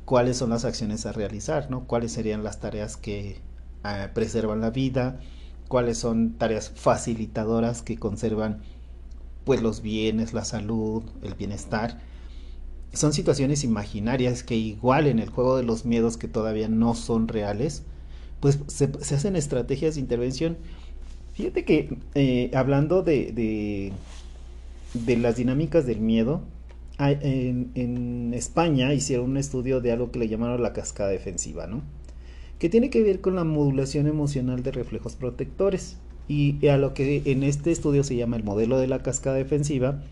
¿cuáles 0.05 0.37
son 0.37 0.51
las 0.51 0.65
acciones 0.65 1.07
a 1.07 1.13
realizar? 1.13 1.71
¿no? 1.71 1.87
¿Cuáles 1.87 2.13
serían 2.13 2.45
las 2.45 2.61
tareas 2.61 2.97
que 2.97 3.41
eh, 3.85 4.09
preservan 4.13 4.61
la 4.61 4.71
vida? 4.71 5.19
¿Cuáles 5.69 5.99
son 5.99 6.35
tareas 6.35 6.71
facilitadoras 6.71 7.83
que 7.83 7.97
conservan 7.97 8.61
pues 9.45 9.63
los 9.63 9.81
bienes, 9.83 10.35
la 10.35 10.45
salud, 10.45 11.05
el 11.23 11.35
bienestar? 11.35 11.99
Son 12.93 13.13
situaciones 13.13 13.63
imaginarias 13.65 14.43
que 14.43 14.57
igual 14.57 15.07
en 15.07 15.19
el 15.19 15.31
juego 15.31 15.57
de 15.57 15.63
los 15.63 15.85
miedos 15.85 16.17
que 16.17 16.29
todavía 16.29 16.69
no 16.69 16.95
son 16.95 17.29
reales, 17.29 17.85
pues 18.41 18.59
se, 18.67 18.85
hacen 19.15 19.37
estrategias 19.37 19.95
de 19.95 20.01
intervención. 20.01 20.57
Fíjate 21.35 21.65
que 21.65 21.97
eh, 22.15 22.51
hablando 22.55 23.03
de, 23.03 23.93
de, 24.95 25.17
las 25.17 25.37
dinámicas 25.37 25.87
del 25.87 26.01
miedo, 26.01 26.43
en, 26.99 27.71
en, 27.75 28.35
España 28.35 28.93
hicieron 28.93 29.31
un 29.31 29.37
estudio 29.37 29.81
de 29.81 29.93
algo 29.93 30.11
que 30.11 30.19
le 30.19 30.29
llamaron 30.29 30.63
la 30.63 30.73
cascada 30.73 31.11
defensiva, 31.11 31.67
¿no? 31.67 31.83
Que 32.59 32.69
tiene 32.69 32.91
que 32.91 33.03
ver 33.03 33.21
con 33.21 33.37
la 33.37 33.45
modulación 33.45 34.07
emocional 34.07 34.63
de 34.63 34.73
reflejos 34.73 35.15
protectores. 35.15 35.97
Y 36.29 36.65
a 36.69 36.77
lo 36.77 36.95
que 36.95 37.23
en 37.25 37.43
este 37.43 37.73
estudio 37.73 38.05
se 38.05 38.15
llama 38.15 38.37
el 38.37 38.45
modelo 38.45 38.79
de 38.79 38.87
la 38.87 39.03
cascada 39.03 39.35
defensiva, 39.35 40.05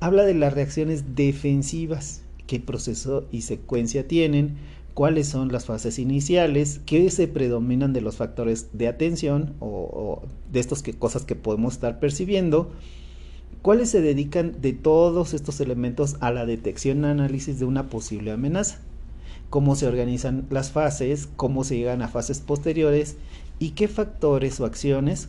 habla 0.00 0.24
de 0.24 0.34
las 0.34 0.54
reacciones 0.54 1.14
defensivas, 1.14 2.22
qué 2.46 2.60
proceso 2.60 3.26
y 3.30 3.42
secuencia 3.42 4.06
tienen, 4.06 4.56
cuáles 4.94 5.28
son 5.28 5.52
las 5.52 5.66
fases 5.66 5.98
iniciales, 5.98 6.80
qué 6.86 7.08
se 7.10 7.28
predominan 7.28 7.92
de 7.92 8.00
los 8.00 8.16
factores 8.16 8.70
de 8.72 8.88
atención 8.88 9.54
o, 9.60 10.22
de 10.50 10.60
estas 10.60 10.82
que, 10.82 10.92
cosas 10.92 11.24
que 11.24 11.36
podemos 11.36 11.74
estar 11.74 12.00
percibiendo, 12.00 12.72
cuáles 13.62 13.90
se 13.90 14.00
dedican 14.00 14.60
de 14.60 14.72
todos 14.72 15.34
estos 15.34 15.60
elementos 15.60 16.16
a 16.20 16.32
la 16.32 16.46
detección 16.46 17.02
y 17.02 17.06
análisis 17.06 17.58
de 17.58 17.64
una 17.64 17.88
posible 17.88 18.32
amenaza, 18.32 18.80
cómo 19.50 19.76
se 19.76 19.86
organizan 19.86 20.46
las 20.50 20.72
fases, 20.72 21.28
cómo 21.36 21.64
se 21.64 21.76
llegan 21.76 22.02
a 22.02 22.08
fases 22.08 22.40
posteriores 22.40 23.16
y 23.58 23.70
qué 23.70 23.88
factores 23.88 24.60
o 24.60 24.64
acciones 24.64 25.28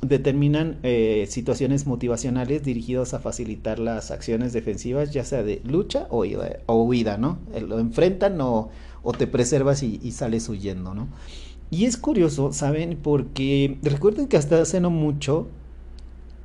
determinan 0.00 0.78
eh, 0.82 1.26
situaciones 1.28 1.86
motivacionales 1.86 2.62
dirigidas 2.62 3.14
a 3.14 3.18
facilitar 3.18 3.78
las 3.78 4.10
acciones 4.10 4.52
defensivas, 4.52 5.12
ya 5.12 5.24
sea 5.24 5.42
de 5.42 5.60
lucha 5.64 6.06
o, 6.10 6.24
huida, 6.74 7.18
¿no? 7.18 7.38
Eh, 7.52 7.60
lo 7.60 7.78
enfrentan 7.78 8.40
o, 8.40 8.70
te 9.16 9.26
preservas 9.26 9.82
y, 9.82 9.98
y, 10.02 10.12
sales 10.12 10.48
huyendo, 10.50 10.94
¿no? 10.94 11.08
Y 11.70 11.86
es 11.86 11.96
curioso, 11.96 12.52
¿saben? 12.52 12.98
Porque 13.02 13.78
recuerden 13.82 14.28
que 14.28 14.36
hasta 14.36 14.60
hace 14.60 14.80
no 14.80 14.90
mucho 14.90 15.48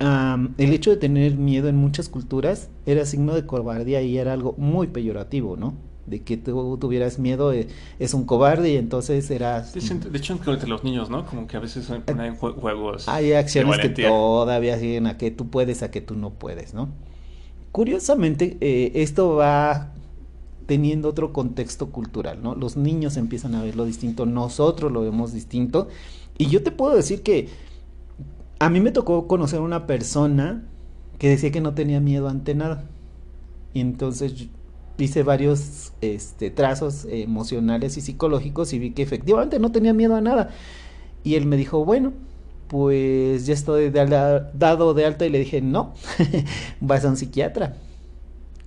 um, 0.01 0.53
el 0.57 0.73
hecho 0.73 0.89
de 0.91 0.97
tener 0.97 1.35
miedo 1.35 1.67
en 1.67 1.75
muchas 1.75 2.09
culturas 2.09 2.69
era 2.85 3.05
signo 3.05 3.35
de 3.35 3.45
cobardía 3.45 4.01
y 4.01 4.17
era 4.17 4.33
algo 4.33 4.55
muy 4.57 4.87
peyorativo, 4.87 5.57
¿no? 5.57 5.73
De 6.05 6.21
que 6.21 6.37
tú 6.37 6.77
tuvieras 6.77 7.17
miedo 7.19 7.53
eh, 7.53 7.67
es 7.99 8.13
un 8.13 8.25
cobarde 8.25 8.71
y 8.71 8.77
entonces 8.77 9.29
eras... 9.31 9.73
De 9.73 9.79
hecho, 9.79 9.95
de 9.95 10.17
hecho 10.17 10.33
entre 10.33 10.67
los 10.67 10.83
niños, 10.83 11.09
¿no? 11.09 11.25
Como 11.25 11.47
que 11.47 11.57
a 11.57 11.59
veces 11.59 11.89
ponen 12.05 12.35
juegos... 12.35 13.07
Hay 13.07 13.33
acciones 13.33 13.79
que 13.79 13.89
todavía 13.89 14.77
siguen 14.79 15.07
a 15.07 15.17
que 15.17 15.31
tú 15.31 15.49
puedes, 15.49 15.83
a 15.83 15.91
que 15.91 16.01
tú 16.01 16.15
no 16.15 16.31
puedes, 16.31 16.73
¿no? 16.73 16.89
Curiosamente, 17.71 18.57
eh, 18.61 18.91
esto 18.95 19.35
va 19.35 19.93
teniendo 20.65 21.09
otro 21.09 21.33
contexto 21.33 21.89
cultural, 21.89 22.41
¿no? 22.41 22.55
Los 22.55 22.77
niños 22.77 23.17
empiezan 23.17 23.55
a 23.55 23.63
verlo 23.63 23.85
distinto, 23.85 24.25
nosotros 24.25 24.91
lo 24.91 25.01
vemos 25.01 25.33
distinto. 25.33 25.87
Y 26.37 26.47
yo 26.47 26.63
te 26.63 26.71
puedo 26.71 26.95
decir 26.95 27.23
que 27.23 27.49
a 28.59 28.69
mí 28.69 28.79
me 28.79 28.91
tocó 28.91 29.27
conocer 29.27 29.59
una 29.59 29.87
persona 29.87 30.63
que 31.17 31.29
decía 31.29 31.51
que 31.51 31.61
no 31.61 31.73
tenía 31.73 31.99
miedo 31.99 32.29
ante 32.29 32.55
nada. 32.55 32.85
Y 33.73 33.79
entonces 33.79 34.49
hice 34.97 35.23
varios 35.23 35.93
este, 36.01 36.51
trazos 36.51 37.05
emocionales 37.09 37.97
y 37.97 38.01
psicológicos 38.01 38.73
y 38.73 38.79
vi 38.79 38.91
que 38.91 39.01
efectivamente 39.01 39.59
no 39.59 39.71
tenía 39.71 39.93
miedo 39.93 40.15
a 40.15 40.21
nada. 40.21 40.49
Y 41.23 41.35
él 41.35 41.45
me 41.45 41.57
dijo, 41.57 41.85
bueno, 41.85 42.13
pues 42.67 43.45
ya 43.45 43.53
estoy 43.53 43.89
dado 43.89 44.93
de 44.93 45.05
alta 45.05 45.25
y 45.25 45.29
le 45.29 45.39
dije, 45.39 45.61
no, 45.61 45.93
vas 46.81 47.05
a 47.05 47.09
un 47.09 47.17
psiquiatra. 47.17 47.77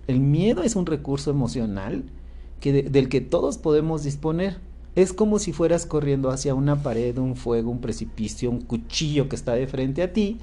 El 0.06 0.20
miedo 0.20 0.62
es 0.62 0.76
un 0.76 0.86
recurso 0.86 1.30
emocional 1.30 2.04
que 2.60 2.72
de, 2.72 2.82
del 2.84 3.08
que 3.08 3.20
todos 3.20 3.58
podemos 3.58 4.04
disponer. 4.04 4.58
Es 4.94 5.12
como 5.12 5.38
si 5.38 5.52
fueras 5.52 5.84
corriendo 5.84 6.30
hacia 6.30 6.54
una 6.54 6.82
pared, 6.82 7.18
un 7.18 7.36
fuego, 7.36 7.70
un 7.70 7.80
precipicio, 7.80 8.50
un 8.50 8.62
cuchillo 8.62 9.28
que 9.28 9.36
está 9.36 9.52
de 9.52 9.66
frente 9.66 10.02
a 10.02 10.12
ti 10.12 10.38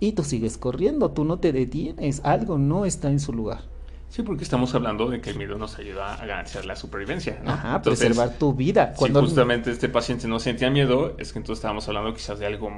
y 0.00 0.12
tú 0.12 0.24
sigues 0.24 0.58
corriendo, 0.58 1.12
tú 1.12 1.24
no 1.24 1.38
te 1.38 1.52
detienes, 1.52 2.20
algo 2.24 2.58
no 2.58 2.84
está 2.84 3.10
en 3.10 3.20
su 3.20 3.32
lugar. 3.32 3.73
Sí, 4.14 4.22
porque 4.22 4.44
estamos 4.44 4.72
hablando 4.76 5.10
de 5.10 5.20
que 5.20 5.30
el 5.30 5.36
miedo 5.36 5.58
nos 5.58 5.76
ayuda 5.76 6.14
a 6.14 6.24
garantizar 6.24 6.64
la 6.66 6.76
supervivencia, 6.76 7.40
¿no? 7.44 7.50
Ajá, 7.50 7.82
preservar 7.82 8.38
tu 8.38 8.54
vida. 8.54 8.94
Cuando 8.96 9.18
si 9.18 9.26
justamente 9.26 9.72
este 9.72 9.88
paciente 9.88 10.28
no 10.28 10.38
sentía 10.38 10.70
miedo, 10.70 11.16
es 11.18 11.32
que 11.32 11.40
entonces 11.40 11.58
estábamos 11.58 11.88
hablando 11.88 12.14
quizás 12.14 12.38
de 12.38 12.46
algo 12.46 12.70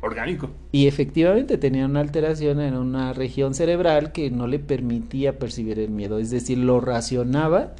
orgánico. 0.00 0.48
Y 0.70 0.86
efectivamente 0.86 1.58
tenía 1.58 1.84
una 1.84 2.00
alteración 2.00 2.58
en 2.62 2.72
una 2.72 3.12
región 3.12 3.52
cerebral 3.52 4.12
que 4.12 4.30
no 4.30 4.46
le 4.46 4.60
permitía 4.60 5.38
percibir 5.38 5.78
el 5.78 5.90
miedo, 5.90 6.18
es 6.18 6.30
decir, 6.30 6.56
lo 6.56 6.80
racionaba 6.80 7.74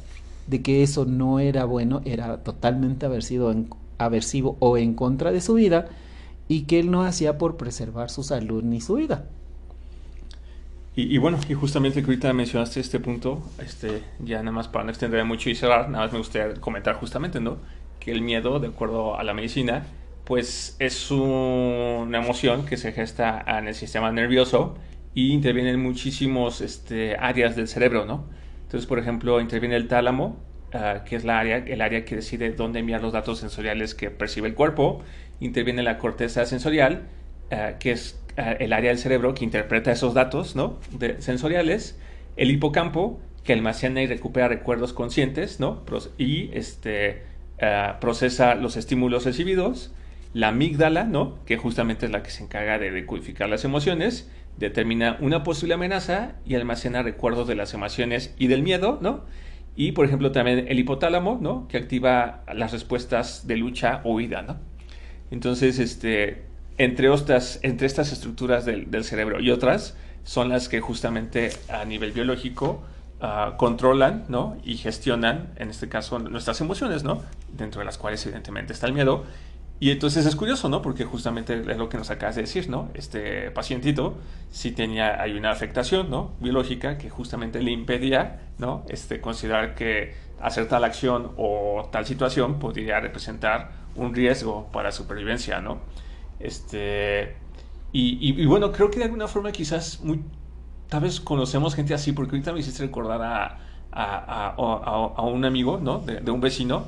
de 0.45 0.61
que 0.61 0.83
eso 0.83 1.05
no 1.05 1.39
era 1.39 1.65
bueno, 1.65 2.03
era 2.05 2.43
totalmente 2.43 3.07
aversivo, 3.07 3.51
aversivo 3.97 4.55
o 4.59 4.77
en 4.77 4.93
contra 4.93 5.31
de 5.31 5.41
su 5.41 5.55
vida 5.55 5.87
y 6.47 6.65
que 6.65 6.79
él 6.79 6.91
no 6.91 7.03
hacía 7.03 7.39
por 7.39 7.57
preservar 7.57 8.11
su 8.11 8.21
salud 8.21 8.61
ni 8.61 8.81
su 8.81 8.93
vida. 8.93 9.25
Y, 10.95 11.17
bueno, 11.17 11.39
y 11.49 11.55
justamente 11.55 12.01
que 12.01 12.05
ahorita 12.05 12.31
mencionaste 12.33 12.79
este 12.79 12.99
punto, 12.99 13.41
este, 13.59 14.03
ya 14.19 14.37
nada 14.39 14.51
más 14.51 14.67
para 14.67 14.85
no 14.85 14.91
extender 14.91 15.25
mucho 15.25 15.49
y 15.49 15.55
cerrar, 15.55 15.89
nada 15.89 16.03
más 16.03 16.13
me 16.13 16.19
gustaría 16.19 16.53
comentar 16.61 16.95
justamente, 16.95 17.39
¿no? 17.39 17.57
Que 17.99 18.11
el 18.11 18.21
miedo, 18.21 18.59
de 18.59 18.67
acuerdo 18.67 19.17
a 19.17 19.23
la 19.23 19.33
medicina, 19.33 19.87
pues 20.23 20.75
es 20.77 21.09
una 21.09 22.19
emoción 22.19 22.67
que 22.67 22.77
se 22.77 22.91
gesta 22.91 23.43
en 23.47 23.67
el 23.67 23.73
sistema 23.73 24.11
nervioso 24.11 24.75
y 25.15 25.31
interviene 25.31 25.71
en 25.71 25.81
muchísimos 25.81 26.61
este, 26.61 27.15
áreas 27.17 27.55
del 27.55 27.67
cerebro, 27.67 28.05
¿no? 28.05 28.25
Entonces, 28.61 28.87
por 28.87 28.99
ejemplo, 28.99 29.41
interviene 29.41 29.75
el 29.75 29.87
tálamo, 29.87 30.37
ah, 30.73 31.03
que 31.05 31.15
es 31.15 31.23
la 31.25 31.39
área, 31.39 31.57
el 31.57 31.81
área 31.81 32.05
que 32.05 32.17
decide 32.17 32.51
dónde 32.51 32.79
enviar 32.79 33.01
los 33.01 33.13
datos 33.13 33.39
sensoriales 33.39 33.95
que 33.95 34.11
percibe 34.11 34.47
el 34.47 34.53
cuerpo, 34.53 35.01
interviene 35.39 35.81
la 35.81 35.97
corteza 35.97 36.45
sensorial, 36.45 37.07
ah, 37.51 37.73
que 37.79 37.91
es 37.91 38.22
el 38.35 38.73
área 38.73 38.89
del 38.89 38.99
cerebro 38.99 39.33
que 39.33 39.43
interpreta 39.43 39.91
esos 39.91 40.13
datos 40.13 40.55
¿no? 40.55 40.79
sensoriales, 41.19 41.99
el 42.35 42.51
hipocampo, 42.51 43.19
que 43.43 43.53
almacena 43.53 44.01
y 44.01 44.07
recupera 44.07 44.47
recuerdos 44.47 44.93
conscientes 44.93 45.59
¿no? 45.59 45.83
y 46.17 46.49
este, 46.53 47.23
uh, 47.61 47.99
procesa 47.99 48.55
los 48.55 48.77
estímulos 48.77 49.25
recibidos, 49.25 49.93
la 50.33 50.49
amígdala, 50.49 51.03
¿no? 51.03 51.37
que 51.45 51.57
justamente 51.57 52.05
es 52.05 52.11
la 52.11 52.23
que 52.23 52.31
se 52.31 52.43
encarga 52.43 52.79
de 52.79 52.91
decodificar 52.91 53.49
las 53.49 53.65
emociones, 53.65 54.29
determina 54.57 55.17
una 55.19 55.43
posible 55.43 55.73
amenaza 55.73 56.35
y 56.45 56.55
almacena 56.55 57.03
recuerdos 57.03 57.47
de 57.47 57.55
las 57.55 57.73
emociones 57.73 58.33
y 58.37 58.47
del 58.47 58.63
miedo, 58.63 58.99
¿no? 59.01 59.25
Y, 59.75 59.93
por 59.93 60.05
ejemplo, 60.05 60.31
también 60.31 60.65
el 60.67 60.77
hipotálamo, 60.77 61.39
¿no? 61.41 61.67
Que 61.67 61.77
activa 61.77 62.43
las 62.53 62.71
respuestas 62.71 63.47
de 63.47 63.57
lucha 63.57 64.01
o 64.03 64.13
huida, 64.13 64.43
¿no? 64.43 64.59
Entonces, 65.31 65.79
este, 65.79 66.43
entre 66.77 67.13
estas, 67.13 67.59
entre 67.61 67.87
estas 67.87 68.11
estructuras 68.11 68.65
del, 68.65 69.03
cerebro 69.03 69.39
y 69.39 69.51
otras 69.51 69.95
son 70.23 70.49
las 70.49 70.69
que 70.69 70.81
justamente 70.81 71.51
a 71.69 71.85
nivel 71.85 72.11
biológico 72.11 72.83
ah, 73.21 73.55
controlan 73.57 74.25
¿no? 74.29 74.57
y 74.63 74.77
gestionan, 74.77 75.53
en 75.57 75.69
este 75.69 75.89
caso, 75.89 76.19
nuestras 76.19 76.61
emociones, 76.61 77.03
¿no? 77.03 77.21
dentro 77.51 77.79
de 77.79 77.85
las 77.85 77.97
cuales 77.97 78.25
evidentemente 78.25 78.73
está 78.73 78.87
el 78.87 78.93
miedo. 78.93 79.25
Y 79.79 79.91
entonces 79.91 80.25
es 80.25 80.35
curioso, 80.37 80.69
¿no? 80.69 80.81
Porque 80.81 81.03
justamente 81.03 81.59
es 81.59 81.77
lo 81.77 81.89
que 81.89 81.97
nos 81.97 82.09
acabas 82.09 82.35
de 82.35 82.43
decir, 82.43 82.69
¿no? 82.69 82.89
Este 82.93 83.51
pacientito 83.51 84.15
sí 84.49 84.71
tenía, 84.71 85.21
hay 85.21 85.33
una 85.33 85.51
afectación, 85.51 86.09
¿no? 86.09 86.31
Biológica 86.39 86.97
que 86.97 87.09
justamente 87.09 87.61
le 87.61 87.71
impedía, 87.71 88.43
¿no? 88.59 88.85
Este, 88.87 89.19
considerar 89.19 89.75
que 89.75 90.15
hacer 90.41 90.69
tal 90.69 90.85
acción 90.85 91.33
o 91.35 91.89
tal 91.91 92.05
situación 92.05 92.59
podría 92.59 93.01
representar 93.01 93.71
un 93.95 94.13
riesgo 94.13 94.69
para 94.71 94.93
supervivencia, 94.93 95.59
¿no? 95.59 95.79
Este, 96.39 97.35
y, 97.91 98.45
bueno, 98.45 98.71
creo 98.71 98.89
que 98.89 98.99
de 98.99 99.05
alguna 99.05 99.27
forma 99.27 99.51
quizás 99.51 100.01
muy, 100.03 100.21
tal 100.89 101.03
vez 101.03 101.19
conocemos 101.19 101.75
gente 101.75 101.93
así, 101.93 102.11
porque 102.11 102.35
ahorita 102.35 102.51
me 102.53 102.59
hiciste 102.59 102.83
recordar 102.83 103.21
a, 103.21 103.59
a, 103.91 104.55
a, 104.55 105.21
un 105.21 105.45
amigo, 105.45 105.79
¿no? 105.79 105.99
De, 105.99 106.31
un 106.31 106.41
vecino, 106.41 106.85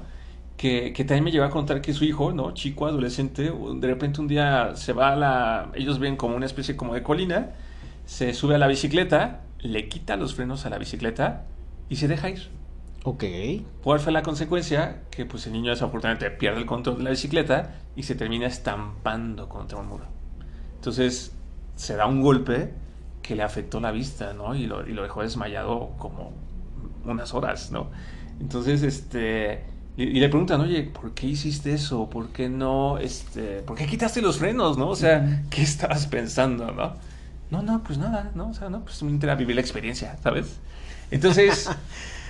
que, 0.58 0.94
que, 0.94 1.04
también 1.06 1.26
me 1.26 1.32
lleva 1.32 1.48
a 1.48 1.50
contar 1.52 1.82
que 1.82 1.94
su 1.94 2.06
hijo, 2.06 2.32
¿no? 2.32 2.54
Chico, 2.54 2.88
adolescente, 2.88 3.52
de 3.52 3.88
repente 3.88 4.20
un 4.20 4.28
día 4.28 4.76
se 4.76 4.94
va 4.94 5.14
a 5.14 5.16
la... 5.16 5.72
Ellos 5.76 6.00
ven 6.00 6.16
como 6.16 6.36
una 6.36 6.46
especie 6.46 6.76
como 6.76 6.94
de 6.96 7.04
colina, 7.04 7.52
se 8.06 8.34
sube 8.34 8.56
a 8.56 8.58
la 8.58 8.68
bicicleta, 8.68 9.42
le 9.60 9.88
quita 9.90 10.16
los 10.16 10.36
frenos 10.36 10.66
a 10.66 10.70
la 10.70 10.78
bicicleta 10.78 11.46
y 11.90 11.98
se 11.98 12.08
deja 12.08 12.30
ir. 12.30 12.50
Ok. 13.08 13.24
¿Cuál 13.84 14.00
fue 14.00 14.12
la 14.12 14.24
consecuencia? 14.24 15.04
Que 15.12 15.28
pues 15.28 15.46
el 15.46 15.54
niño 15.54 15.70
desafortunadamente 15.70 16.32
pierde 16.32 16.58
el 16.58 16.66
control 16.66 16.98
de 16.98 17.04
la 17.04 17.12
bicicleta 17.12 17.76
y 17.96 18.02
se 18.02 18.16
termina 18.16 18.48
estampando 18.48 19.48
contra 19.48 19.78
un 19.78 19.88
muro. 19.88 20.06
Entonces 20.74 21.32
se 21.76 21.96
da 21.96 22.08
un 22.08 22.24
golpe 22.24 22.74
que 23.22 23.36
le 23.36 23.44
afectó 23.44 23.80
la 23.80 23.92
vista, 23.92 24.34
¿no? 24.34 24.56
Y 24.56 24.66
lo, 24.66 24.90
y 24.90 24.94
lo 24.94 25.04
dejó 25.04 25.22
desmayado 25.22 25.92
como 26.00 26.34
unas 27.06 27.36
horas, 27.36 27.72
¿no? 27.72 27.92
Entonces, 28.40 28.82
este... 28.82 29.64
Y, 29.98 30.20
le 30.20 30.28
preguntan, 30.28 30.62
oye, 30.62 30.82
¿por 30.82 31.14
qué 31.14 31.28
hiciste 31.28 31.74
eso? 31.74 32.10
¿Por 32.10 32.30
qué 32.30 32.50
no, 32.50 32.98
este... 32.98 33.62
¿Por 33.62 33.78
qué 33.78 33.86
quitaste 33.86 34.20
los 34.20 34.40
frenos, 34.40 34.80
no? 34.80 34.90
O 34.90 34.96
sea, 34.96 35.44
¿qué 35.52 35.62
estabas 35.62 36.08
pensando, 36.08 36.72
no? 36.72 36.96
No, 37.52 37.62
no, 37.62 37.84
pues 37.84 38.00
nada, 38.00 38.32
¿no? 38.34 38.50
O 38.50 38.54
sea, 38.56 38.70
no, 38.70 38.84
pues 38.84 39.04
me 39.04 39.30
a 39.30 39.36
vivir 39.36 39.56
la 39.56 39.62
experiencia, 39.62 40.18
¿sabes? 40.24 40.60
Entonces... 41.12 41.70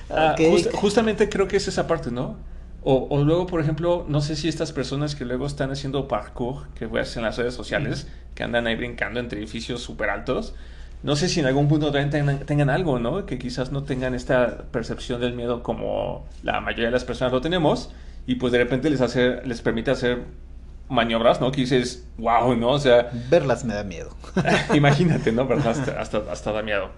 Ah, 0.09 0.35
justamente 0.73 1.29
creo 1.29 1.47
que 1.47 1.57
es 1.57 1.67
esa 1.67 1.87
parte, 1.87 2.11
¿no? 2.11 2.37
O, 2.87 3.23
luego, 3.23 3.47
por 3.47 3.59
ejemplo, 3.61 4.05
no 4.07 4.21
sé 4.21 4.35
si 4.35 4.47
estas 4.47 4.71
personas 4.71 5.15
que 5.15 5.25
luego 5.25 5.47
están 5.47 5.71
haciendo 5.71 6.07
parkour, 6.07 6.67
que 6.75 6.85
ves 6.85 7.17
en 7.17 7.23
las 7.23 7.35
redes 7.35 7.55
sociales, 7.55 8.07
que 8.35 8.43
andan 8.43 8.67
ahí 8.67 8.75
brincando 8.75 9.19
entre 9.19 9.39
edificios 9.39 9.81
súper 9.81 10.11
altos, 10.11 10.53
no 11.01 11.15
sé 11.15 11.27
si 11.27 11.39
en 11.39 11.47
algún 11.47 11.67
punto 11.67 11.91
también 11.91 12.45
tengan, 12.45 12.69
algo, 12.69 12.99
¿no? 12.99 13.25
Que 13.25 13.39
quizás 13.39 13.71
no 13.71 13.81
tengan 13.81 14.13
esta 14.13 14.65
percepción 14.71 15.19
del 15.19 15.33
miedo 15.33 15.63
como 15.63 16.27
la 16.43 16.61
mayoría 16.61 16.85
de 16.85 16.91
las 16.91 17.05
personas 17.05 17.33
lo 17.33 17.41
tenemos, 17.41 17.91
y 18.27 18.35
pues 18.35 18.53
de 18.53 18.59
repente 18.59 18.91
les, 18.91 19.01
hace, 19.01 19.41
les 19.45 19.63
permite 19.63 19.89
hacer 19.89 20.21
maniobras, 20.87 21.41
¿no? 21.41 21.51
Que 21.51 21.61
dices, 21.61 22.07
wow, 22.19 22.55
¿no? 22.55 22.69
O 22.69 22.79
sea... 22.79 23.09
Verlas 23.31 23.65
me 23.65 23.73
da 23.73 23.83
miedo. 23.83 24.15
imagínate, 24.75 25.31
¿no? 25.31 25.47
¿Verdad? 25.47 25.69
Hasta, 25.69 25.99
hasta, 25.99 26.31
hasta 26.31 26.51
da 26.51 26.61
miedo. 26.61 26.91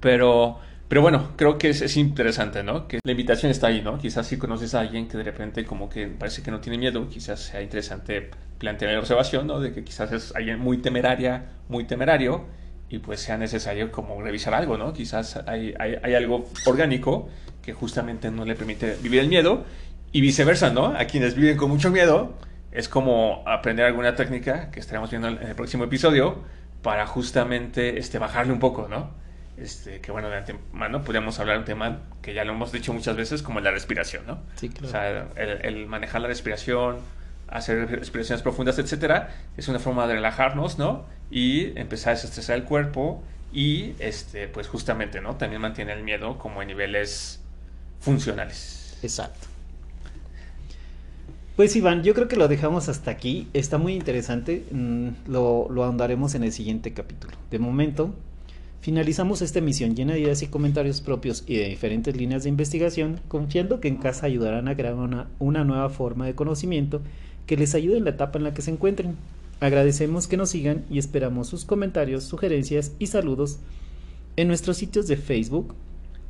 Pero... 0.00 0.58
Pero 0.92 1.00
bueno, 1.00 1.30
creo 1.36 1.56
que 1.56 1.70
es, 1.70 1.96
interesante, 1.96 2.62
¿no? 2.62 2.86
Que 2.86 3.00
la 3.02 3.12
invitación 3.12 3.50
está 3.50 3.68
ahí, 3.68 3.80
¿no? 3.80 3.96
Quizás 3.96 4.26
si 4.26 4.36
conoces 4.36 4.74
a 4.74 4.80
alguien 4.80 5.08
que 5.08 5.16
de 5.16 5.22
repente 5.22 5.64
como 5.64 5.88
que 5.88 6.06
parece 6.06 6.42
que 6.42 6.50
no 6.50 6.60
tiene 6.60 6.76
miedo, 6.76 7.08
quizás 7.08 7.40
sea 7.40 7.62
interesante 7.62 8.28
plantear 8.58 8.92
la 8.92 8.98
observación, 8.98 9.46
¿no? 9.46 9.58
De 9.58 9.72
que 9.72 9.84
quizás 9.84 10.12
es 10.12 10.36
alguien 10.36 10.58
muy 10.58 10.82
temeraria, 10.82 11.46
muy 11.70 11.84
temerario, 11.84 12.44
y 12.90 12.98
pues 12.98 13.20
sea 13.20 13.38
necesario 13.38 13.90
como 13.90 14.20
revisar 14.20 14.52
algo, 14.52 14.76
¿no? 14.76 14.92
Quizás 14.92 15.38
hay, 15.46 15.72
hay, 15.78 16.14
algo 16.14 16.44
orgánico 16.66 17.30
que 17.62 17.72
justamente 17.72 18.30
no 18.30 18.44
le 18.44 18.54
permite 18.54 18.96
vivir 19.02 19.20
el 19.20 19.28
miedo, 19.28 19.64
y 20.12 20.20
viceversa, 20.20 20.68
¿no? 20.68 20.88
A 20.88 21.06
quienes 21.06 21.34
viven 21.34 21.56
con 21.56 21.70
mucho 21.70 21.90
miedo, 21.90 22.34
es 22.70 22.90
como 22.90 23.42
aprender 23.46 23.86
alguna 23.86 24.14
técnica 24.14 24.70
que 24.70 24.80
estaremos 24.80 25.08
viendo 25.08 25.28
en 25.28 25.38
el 25.42 25.54
próximo 25.54 25.84
episodio 25.84 26.42
para 26.82 27.06
justamente 27.06 27.98
este, 27.98 28.18
bajarle 28.18 28.52
un 28.52 28.58
poco, 28.58 28.88
¿no? 28.88 29.22
Este, 29.62 30.00
que 30.00 30.10
bueno, 30.10 30.28
de 30.28 30.38
antemano 30.38 31.04
podríamos 31.04 31.38
hablar 31.38 31.54
de 31.56 31.60
un 31.60 31.64
tema 31.66 32.00
que 32.20 32.34
ya 32.34 32.44
lo 32.44 32.52
hemos 32.52 32.72
dicho 32.72 32.92
muchas 32.92 33.14
veces, 33.14 33.42
como 33.42 33.60
la 33.60 33.70
respiración, 33.70 34.26
¿no? 34.26 34.40
Sí, 34.56 34.68
claro. 34.68 34.88
O 34.88 34.90
sea, 34.90 35.28
el, 35.36 35.86
manejar 35.86 36.20
la 36.20 36.26
respiración, 36.26 36.96
hacer 37.46 37.88
respiraciones 37.88 38.42
profundas, 38.42 38.80
etcétera, 38.80 39.32
es 39.56 39.68
una 39.68 39.78
forma 39.78 40.08
de 40.08 40.14
relajarnos, 40.14 40.78
¿no? 40.78 41.06
Y 41.30 41.78
empezar 41.78 42.10
a 42.10 42.14
desestresar 42.16 42.56
el 42.56 42.64
cuerpo 42.64 43.22
y, 43.52 43.94
este, 44.00 44.48
pues 44.48 44.66
justamente, 44.66 45.20
¿no? 45.20 45.36
También 45.36 45.62
mantiene 45.62 45.92
el 45.92 46.02
miedo 46.02 46.38
como 46.38 46.60
en 46.60 46.68
niveles 46.68 47.40
funcionales. 48.00 48.98
Exacto. 49.04 49.46
Pues 51.54 51.76
Iván, 51.76 52.02
yo 52.02 52.14
creo 52.14 52.26
que 52.26 52.36
lo 52.36 52.48
dejamos 52.48 52.88
hasta 52.88 53.12
aquí. 53.12 53.46
Está 53.52 53.78
muy 53.78 53.94
interesante. 53.94 54.64
Mm, 54.72 55.08
lo, 55.28 55.68
lo 55.70 55.84
ahondaremos 55.84 56.34
en 56.34 56.42
el 56.42 56.50
siguiente 56.50 56.92
capítulo. 56.94 57.36
De 57.50 57.60
momento, 57.60 58.12
Finalizamos 58.82 59.42
esta 59.42 59.60
emisión 59.60 59.94
llena 59.94 60.14
de 60.14 60.20
ideas 60.20 60.42
y 60.42 60.48
comentarios 60.48 61.00
propios 61.00 61.44
y 61.46 61.54
de 61.54 61.68
diferentes 61.68 62.16
líneas 62.16 62.42
de 62.42 62.48
investigación, 62.48 63.20
confiando 63.28 63.78
que 63.78 63.86
en 63.86 63.96
casa 63.96 64.26
ayudarán 64.26 64.66
a 64.66 64.74
crear 64.74 64.94
una, 64.94 65.28
una, 65.38 65.62
nueva 65.62 65.88
forma 65.88 66.26
de 66.26 66.34
conocimiento 66.34 67.00
que 67.46 67.56
les 67.56 67.76
ayude 67.76 67.98
en 67.98 68.02
la 68.02 68.10
etapa 68.10 68.38
en 68.38 68.44
la 68.44 68.54
que 68.54 68.62
se 68.62 68.72
encuentren. 68.72 69.14
Agradecemos 69.60 70.26
que 70.26 70.36
nos 70.36 70.50
sigan 70.50 70.84
y 70.90 70.98
esperamos 70.98 71.46
sus 71.46 71.64
comentarios, 71.64 72.24
sugerencias 72.24 72.90
y 72.98 73.06
saludos 73.06 73.60
en 74.34 74.48
nuestros 74.48 74.78
sitios 74.78 75.06
de 75.06 75.16
Facebook 75.16 75.76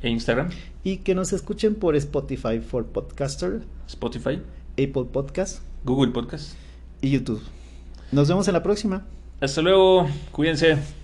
e 0.02 0.10
Instagram 0.10 0.50
y 0.84 0.98
que 0.98 1.14
nos 1.14 1.32
escuchen 1.32 1.74
por 1.74 1.96
Spotify 1.96 2.60
for 2.60 2.84
Podcaster, 2.84 3.62
Spotify, 3.88 4.42
Apple 4.72 5.06
Podcast, 5.10 5.62
Google 5.84 6.12
Podcast 6.12 6.52
y 7.00 7.12
YouTube. 7.12 7.40
Nos 8.10 8.28
vemos 8.28 8.46
en 8.46 8.52
la 8.52 8.62
próxima. 8.62 9.06
Hasta 9.40 9.62
luego, 9.62 10.06
cuídense. 10.32 11.01